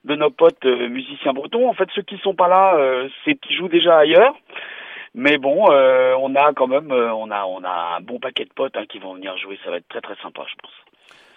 nos 0.05 0.31
potes 0.31 0.65
euh, 0.65 0.89
musiciens 0.89 1.35
bretons. 1.35 1.69
En 1.69 1.75
fait, 1.75 1.89
ceux 1.95 2.03
qui 2.03 2.17
sont 2.19 2.35
pas 2.35 2.49
là, 2.49 2.77
c'est 3.25 3.35
qui 3.35 3.55
jouent 3.55 3.69
déjà 3.69 3.99
ailleurs. 3.99 4.35
Mais 5.15 5.39
bon, 5.39 5.65
on 5.71 6.35
a 6.35 6.53
quand 6.55 6.67
même, 6.67 6.93
on 6.93 7.31
a 7.31 7.45
on 7.45 7.65
a 7.65 7.97
un 7.97 8.01
bon 8.01 8.19
paquet 8.19 8.45
de 8.45 8.53
potes 8.53 8.77
hein, 8.77 8.85
qui 8.87 8.99
vont 8.99 9.15
venir 9.15 9.37
jouer. 9.39 9.59
Ça 9.65 9.71
va 9.71 9.79
être 9.79 9.89
très 9.89 10.01
très 10.01 10.17
sympa, 10.17 10.43
je 10.49 10.55
pense. 10.63 10.73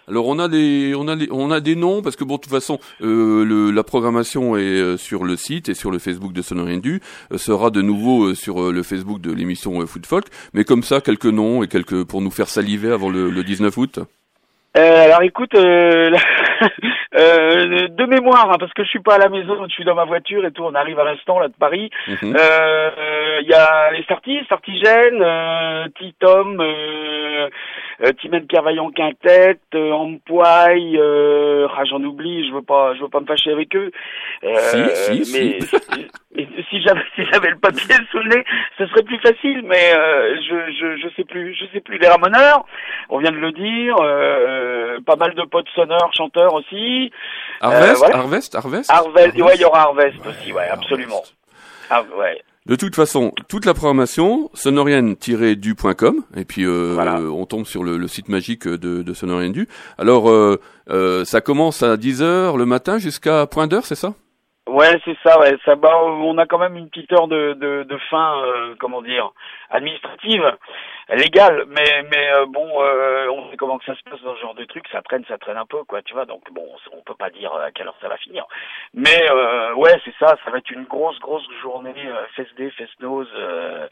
Alors 0.10 0.28
on 0.28 0.40
a 0.40 0.48
des 0.48 0.94
on 0.96 1.08
a 1.08 1.16
des, 1.16 1.28
on 1.32 1.52
a 1.52 1.60
des 1.60 1.76
noms 1.76 2.02
parce 2.02 2.16
que 2.16 2.24
bon 2.24 2.38
de 2.38 2.42
toute 2.42 2.52
façon 2.52 2.80
euh, 3.02 3.46
le, 3.46 3.70
la 3.70 3.84
programmation 3.84 4.58
est 4.58 4.62
euh, 4.62 4.98
sur 4.98 5.24
le 5.24 5.36
site 5.36 5.70
et 5.70 5.76
sur 5.76 5.92
le 5.92 6.00
Facebook 6.00 6.34
de 6.34 6.42
Sonorindu 6.42 7.00
euh, 7.32 7.38
sera 7.38 7.70
de 7.70 7.82
nouveau 7.82 8.30
euh, 8.30 8.34
sur 8.34 8.60
euh, 8.62 8.72
le 8.72 8.82
Facebook 8.82 9.22
de 9.22 9.32
l'émission 9.32 9.86
Food 9.86 10.08
Folk 10.08 10.26
mais 10.54 10.64
comme 10.64 10.82
ça 10.82 11.00
quelques 11.00 11.26
noms 11.26 11.62
et 11.62 11.68
quelques 11.68 12.06
pour 12.06 12.22
nous 12.22 12.32
faire 12.32 12.48
saliver 12.48 12.92
avant 12.92 13.10
le, 13.10 13.30
le 13.30 13.44
19 13.44 13.78
août. 13.78 14.00
Euh, 14.78 15.06
alors 15.06 15.24
écoute, 15.24 15.56
euh, 15.56 16.12
euh, 17.18 17.88
de 17.88 18.06
mémoire, 18.06 18.52
hein, 18.52 18.58
parce 18.60 18.72
que 18.74 18.84
je 18.84 18.90
suis 18.90 19.02
pas 19.02 19.16
à 19.16 19.18
la 19.18 19.30
maison, 19.30 19.56
je 19.68 19.74
suis 19.74 19.84
dans 19.84 19.96
ma 19.96 20.06
voiture 20.06 20.46
et 20.46 20.52
tout, 20.52 20.64
on 20.64 20.76
arrive 20.76 21.00
à 21.00 21.06
l'instant 21.06 21.40
là 21.40 21.48
de 21.48 21.54
Paris. 21.60 21.90
Mhm. 22.08 22.36
Euh, 22.38 23.40
Il 23.42 23.50
y 23.50 23.54
a 23.54 23.92
les 23.92 24.04
Sartis, 24.04 24.46
Sartigène, 24.48 25.22
euh, 25.22 25.88
Titom, 25.98 26.62
euh, 28.04 28.14
Timène 28.22 28.48
Carvaillant 28.48 28.92
Quintet, 28.92 29.60
euh, 29.76 29.92
Ampoy, 29.92 30.98
euh, 30.98 31.68
ah, 31.76 31.84
j'en 31.86 32.04
oublie, 32.04 32.48
je 32.48 32.54
veux 32.54 32.62
pas, 32.62 32.94
je 32.96 33.02
veux 33.02 33.10
pas 33.10 33.20
me 33.20 33.26
fâcher 33.26 33.52
avec 33.52 33.76
eux. 33.76 33.92
Euh, 34.44 34.90
Si, 34.96 35.26
si, 35.26 35.34
mais 35.34 35.60
mais 36.36 36.48
si 36.70 36.82
j'avais 36.82 37.02
si 37.16 37.26
j'avais 37.32 37.50
le 37.50 37.58
papier 37.58 37.96
sous 38.12 38.20
le 38.20 38.30
nez, 38.30 38.44
ce 38.78 38.86
serait 38.88 39.04
plus 39.04 39.20
facile. 39.20 39.64
Mais 39.66 39.94
euh, 39.94 40.36
je 40.38 40.72
je 40.72 40.98
je 40.98 41.16
sais 41.16 41.24
plus, 41.24 41.54
je 41.56 41.66
sais 41.74 41.82
plus. 41.82 41.98
Les 41.98 42.08
Ramoneurs, 42.08 42.66
on 43.10 43.20
vient 43.20 43.32
de 43.32 43.38
le 43.38 43.52
dire. 43.52 43.96
Euh, 44.02 45.00
pas 45.06 45.16
mal 45.16 45.34
de 45.34 45.44
potes 45.44 45.70
sonneurs, 45.76 46.12
chanteurs 46.14 46.54
aussi. 46.54 47.12
Harvest. 47.62 48.04
Harvest, 48.14 48.56
Harvest? 48.56 48.92
Harvest, 48.92 49.42
ouais, 49.42 49.56
il 49.56 49.62
y 49.62 49.66
aura 49.66 49.82
Harvest 49.82 50.26
aussi, 50.28 50.54
ouais, 50.54 50.68
absolument. 50.70 51.24
Ah, 51.90 52.04
ouais. 52.18 52.42
De 52.70 52.76
toute 52.76 52.96
façon, 52.96 53.34
toute 53.48 53.66
la 53.66 53.74
programmation, 53.74 54.52
sonorienne-du.com, 54.54 56.22
et 56.38 56.46
puis 56.46 56.66
euh, 56.68 56.92
Voilà. 56.94 57.20
on 57.20 57.48
tombe 57.48 57.66
sur 57.66 57.84
le, 57.84 57.98
le 57.98 58.08
site 58.08 58.30
magique 58.30 58.68
de, 58.68 59.02
de 59.02 59.14
Sonorienne 59.16 59.52
du. 59.52 59.68
Alors, 59.98 60.30
euh, 60.30 60.60
euh, 60.92 61.26
ça 61.26 61.42
commence 61.42 61.82
à 61.82 61.98
10h 61.98 62.56
le 62.56 62.66
matin 62.68 63.00
jusqu'à 63.00 63.48
point 63.48 63.66
d'heure, 63.66 63.88
c'est 63.88 63.96
ça? 63.96 64.14
Ouais, 64.70 65.00
c'est 65.04 65.18
ça, 65.24 65.40
ouais. 65.40 65.58
Ça, 65.66 65.76
bah, 65.76 66.00
on 66.04 66.38
a 66.38 66.46
quand 66.46 66.60
même 66.60 66.76
une 66.76 66.90
petite 66.90 67.12
heure 67.12 67.28
de, 67.28 67.54
de, 67.54 67.84
de 67.84 67.98
fin, 68.10 68.44
euh, 68.44 68.76
comment 68.80 69.02
dire, 69.02 69.32
administrative, 69.72 70.46
légale, 71.10 71.66
mais, 71.68 72.04
mais 72.12 72.34
euh, 72.34 72.46
bon, 72.46 72.68
euh, 72.80 73.28
on 73.32 73.50
sait 73.50 73.58
comment 73.58 73.80
que 73.80 73.86
ça 73.86 73.96
se 73.96 74.04
passe 74.04 74.22
dans 74.22 74.36
ce 74.36 74.42
genre 74.42 74.54
de 74.54 74.66
truc, 74.66 74.86
ça 74.92 75.02
traîne, 75.02 75.26
ça 75.28 75.40
traîne 75.40 75.58
un 75.58 75.66
peu, 75.66 75.84
quoi, 75.86 76.04
tu 76.04 76.14
vois. 76.14 76.26
Donc 76.26 76.44
bon, 76.52 76.68
on 76.92 77.02
peut 77.02 77.16
pas 77.16 77.32
dire 77.32 77.52
à 77.54 77.72
quelle 77.72 77.88
heure 77.88 77.98
ça 78.00 78.10
va 78.10 78.18
finir, 78.18 78.46
mais 78.94 79.28
euh, 79.32 79.74
ouais, 79.74 80.00
c'est 80.06 80.14
ça, 80.20 80.38
ça 80.46 80.52
va 80.52 80.60
être 80.60 80.70
une 80.70 80.84
grosse, 80.84 81.20
grosse 81.20 81.48
journée 81.64 81.96
euh, 82.06 82.26
FSD, 82.36 82.70
Festnose, 82.72 83.28
euh, 83.36 83.88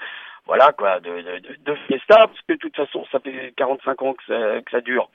voilà, 0.46 0.74
quoi, 0.74 1.00
de, 1.00 1.40
de, 1.66 1.76
fiesta, 1.88 2.28
parce 2.28 2.42
que 2.48 2.54
de 2.54 2.60
toute 2.60 2.76
façon, 2.76 3.04
ça 3.12 3.20
fait 3.20 3.52
45 3.58 4.02
ans 4.04 4.14
que 4.14 4.24
ça, 4.28 4.62
que 4.62 4.72
ça 4.72 4.82
dure, 4.82 5.10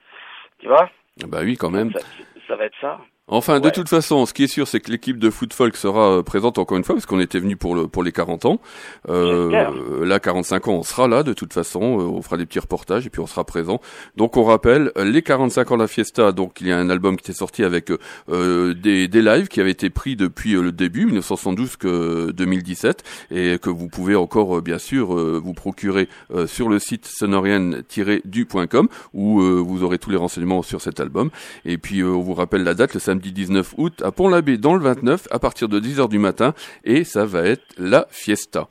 tu 0.59 0.67
vois. 0.67 0.91
Ah 1.23 1.27
Bah 1.29 1.39
oui, 1.43 1.57
quand 1.57 1.71
même. 1.71 1.93
Ça, 1.93 2.01
ça 2.49 2.57
va 2.57 2.65
être 2.65 2.81
ça. 2.81 2.99
Enfin, 3.29 3.61
de 3.61 3.71
toute 3.71 3.89
façon, 3.89 4.27
ce 4.27 4.35
qui 4.35 4.43
est 4.43 4.49
sûr, 4.49 4.67
c'est 4.67 4.81
que 4.81 4.91
l'équipe 4.91 5.17
de 5.17 5.31
Foot 5.31 5.55
Folk 5.55 5.77
sera 5.77 6.19
euh, 6.19 6.23
présente 6.25 6.59
encore 6.59 6.77
une 6.77 6.83
fois, 6.83 6.97
parce 6.97 7.07
qu'on 7.07 7.21
était 7.21 7.39
venu 7.39 7.57
pour 7.57 7.77
le 7.77 7.87
pour 7.87 8.03
les 8.03 8.11
40 8.11 8.47
ans. 8.47 8.61
Euh, 9.09 10.05
là, 10.05 10.19
45 10.19 10.67
ans, 10.67 10.73
on 10.73 10.83
sera 10.83 11.07
là 11.07 11.23
de 11.23 11.33
toute 11.33 11.53
façon. 11.53 12.01
euh, 12.01 12.03
on 12.03 12.21
fera 12.21 12.37
des 12.37 12.47
petits 12.47 12.59
reportages 12.59 13.07
et 13.07 13.11
puis 13.11 13.21
on 13.21 13.29
sera 13.29 13.45
présent. 13.45 13.81
Donc, 14.17 14.37
on 14.37 14.43
rappelle 14.43 14.91
les 14.97 15.23
45 15.23 15.71
ans 15.71 15.77
de 15.77 15.83
la 15.83 15.87
Fiesta. 15.89 16.33
Donc, 16.33 16.61
il 16.61 16.67
y 16.67 16.73
a 16.73 16.79
un 16.79 16.91
album 16.91 17.17
qui 17.17 17.31
était 17.31 17.39
sorti 17.39 17.63
avec 17.63 17.93
euh, 17.93 17.99
euh, 18.29 18.75
des 18.75 19.07
des 19.07 19.23
lives 19.23 19.47
qui 19.47 19.61
avaient 19.61 19.71
été 19.71 19.89
pris 19.89 20.17
depuis 20.17 20.55
le 20.55 20.73
début, 20.73 21.07
1972 21.07 21.77
que 21.77 22.33
2017, 22.33 23.05
et 23.31 23.59
que 23.61 23.71
vous 23.71 23.87
pouvez 23.89 24.17
encore 24.17 24.61
bien 24.63 24.79
sûr 24.79 25.15
vous 25.15 25.55
procurer 25.55 26.09
sur 26.47 26.69
le 26.69 26.79
site 26.81 27.07
sonorienne-du.com 27.07 28.89
où 29.15 29.41
vous 29.41 29.83
aurez 29.85 29.99
tous 29.99 30.11
les 30.11 30.17
renseignements 30.17 30.63
sur 30.63 30.81
cet 30.81 30.99
album. 30.99 31.31
Et 31.65 31.79
puis 31.79 32.03
on 32.03 32.21
vous 32.21 32.35
rappelle 32.35 32.65
la 32.65 32.75
date, 32.75 32.95
le 32.95 33.01
samedi 33.13 33.33
19 33.33 33.75
août 33.77 34.03
à 34.03 34.11
Pont-l'Abbé 34.11 34.57
dans 34.57 34.73
le 34.73 34.81
29 34.81 35.29
à 35.31 35.39
partir 35.39 35.69
de 35.69 35.79
10h 35.79 36.09
du 36.09 36.19
matin 36.19 36.55
et 36.83 37.05
ça 37.05 37.27
va 37.27 37.43
être 37.43 37.63
la 37.77 38.07
fiesta. 38.09 38.69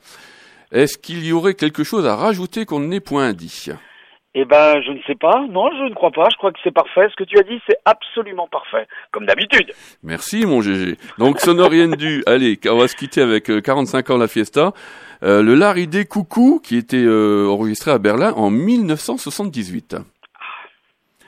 Est-ce 0.72 0.98
qu'il 0.98 1.24
y 1.24 1.32
aurait 1.32 1.54
quelque 1.54 1.84
chose 1.84 2.06
à 2.06 2.16
rajouter 2.16 2.64
qu'on 2.66 2.80
n'ait 2.80 2.98
point 2.98 3.32
dit? 3.34 3.68
Eh 4.34 4.44
ben, 4.44 4.82
je 4.82 4.90
ne 4.90 4.98
sais 5.06 5.14
pas. 5.14 5.46
Non, 5.48 5.70
je 5.78 5.88
ne 5.88 5.94
crois 5.94 6.10
pas. 6.10 6.26
Je 6.32 6.36
crois 6.38 6.50
que 6.50 6.58
c'est 6.64 6.74
parfait. 6.74 7.06
Ce 7.08 7.14
que 7.14 7.22
tu 7.22 7.38
as 7.38 7.44
dit, 7.44 7.60
c'est 7.68 7.76
absolument 7.84 8.48
parfait, 8.48 8.88
comme 9.12 9.26
d'habitude. 9.26 9.72
Merci 10.02 10.44
mon 10.44 10.60
GG. 10.60 10.96
Donc 11.18 11.38
Sonorienne 11.38 11.92
du, 11.92 12.24
allez, 12.26 12.58
on 12.68 12.78
va 12.78 12.88
se 12.88 12.96
quitter 12.96 13.20
avec 13.20 13.48
euh, 13.48 13.60
45 13.60 14.10
ans 14.10 14.16
la 14.16 14.26
fiesta. 14.26 14.72
Euh, 15.22 15.40
le 15.40 15.54
Laridé 15.54 16.04
Coucou 16.04 16.60
qui 16.64 16.76
était 16.76 16.96
euh, 16.96 17.46
enregistré 17.48 17.92
à 17.92 17.98
Berlin 17.98 18.32
en 18.32 18.50
1978. 18.50 19.98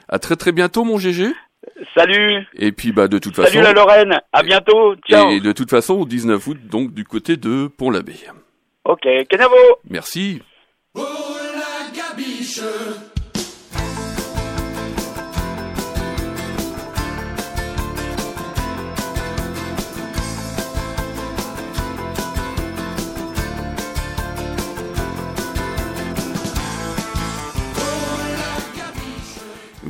À 0.08 0.18
très 0.18 0.34
très 0.34 0.50
bientôt 0.50 0.82
mon 0.82 0.98
GG. 0.98 1.32
Salut. 1.96 2.46
Et 2.54 2.72
puis 2.72 2.92
bah 2.92 3.08
de 3.08 3.18
toute 3.18 3.36
Salut 3.36 3.48
façon 3.48 3.60
la 3.62 3.72
Lorraine. 3.72 4.20
À 4.32 4.42
bientôt. 4.42 4.94
Ciao. 5.08 5.30
et 5.30 5.40
de 5.40 5.52
toute 5.52 5.70
façon 5.70 5.94
au 5.94 6.04
19 6.04 6.46
août 6.46 6.58
donc 6.70 6.92
du 6.92 7.04
côté 7.04 7.36
de 7.36 7.68
Pont-l'Abbé. 7.68 8.14
Ok. 8.84 9.06
Kenavo. 9.28 9.56
Merci. 9.88 10.42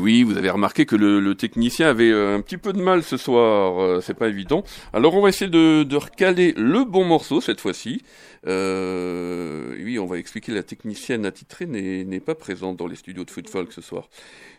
Oui, 0.05 0.23
vous 0.23 0.37
avez 0.37 0.51
remarqué 0.51 0.85
que 0.85 0.97
le, 0.97 1.35
technicien 1.35 1.89
avait 1.89 2.11
euh, 2.11 2.37
un 2.37 2.43
petit 2.43 2.59
peu 2.59 2.75
de 2.75 2.79
mal 2.83 3.03
ce 3.03 3.17
soir, 3.17 3.81
euh, 3.81 4.03
c'est 4.03 4.13
pas 4.13 4.29
évident. 4.29 4.63
Alors 4.93 5.15
on 5.15 5.23
va 5.23 5.31
essayer 5.31 5.51
de, 5.51 5.97
recaler 5.97 6.53
le 6.59 6.85
bon 6.85 7.07
morceau 7.07 7.41
cette 7.41 7.59
fois-ci. 7.59 8.03
Euh, 8.47 9.75
oui, 9.83 9.99
on 9.99 10.05
va 10.05 10.19
expliquer 10.19 10.53
la 10.53 10.63
technicienne 10.63 11.25
attitrée 11.25 11.65
n'est 11.65 12.21
pas 12.21 12.35
présente 12.35 12.77
dans 12.77 12.87
les 12.87 12.97
studios 12.97 13.25
de 13.25 13.31
Foot 13.31 13.49
Folk 13.49 13.73
ce 13.73 13.81
soir. 13.81 14.11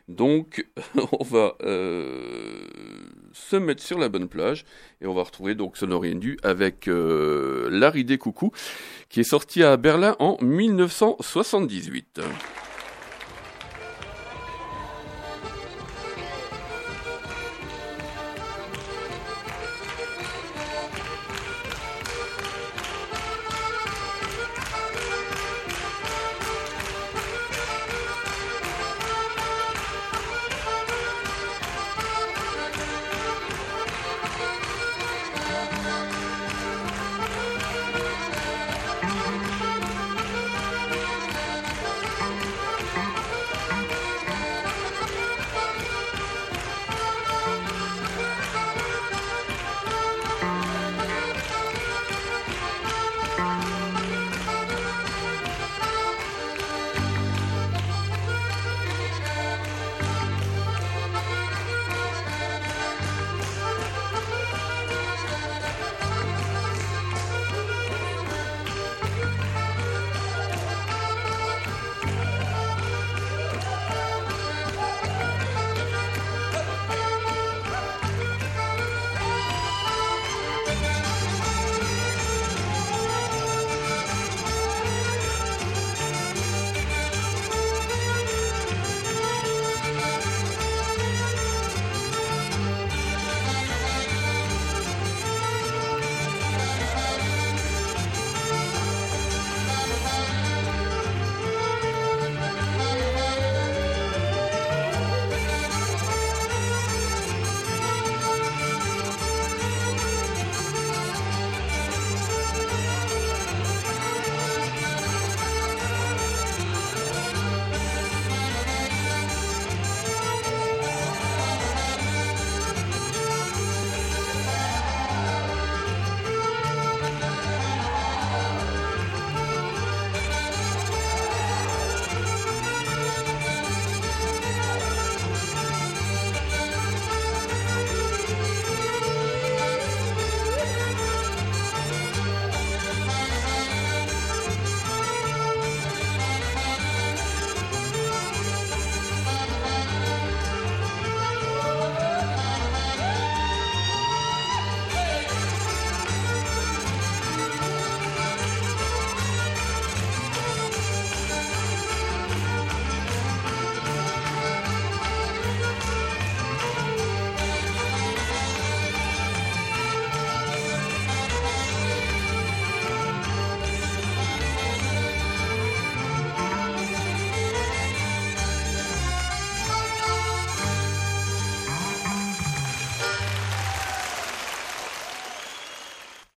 Donc 0.07 0.65
on 1.11 1.23
va 1.23 1.55
se 1.59 3.55
mettre 3.55 3.83
sur 3.83 3.99
la 3.99 4.09
bonne 4.09 4.27
plage 4.27 4.65
et 4.99 5.05
on 5.05 5.13
va 5.13 5.21
retrouver 5.21 5.53
donc 5.53 5.77
Sonorien 5.77 6.15
Du 6.15 6.39
avec 6.41 6.87
euh, 6.87 7.69
Larry 7.69 8.17
Coucou 8.17 8.51
qui 9.09 9.19
est 9.19 9.29
sorti 9.29 9.61
à 9.61 9.77
Berlin 9.77 10.15
en 10.17 10.39
1978. 10.41 12.21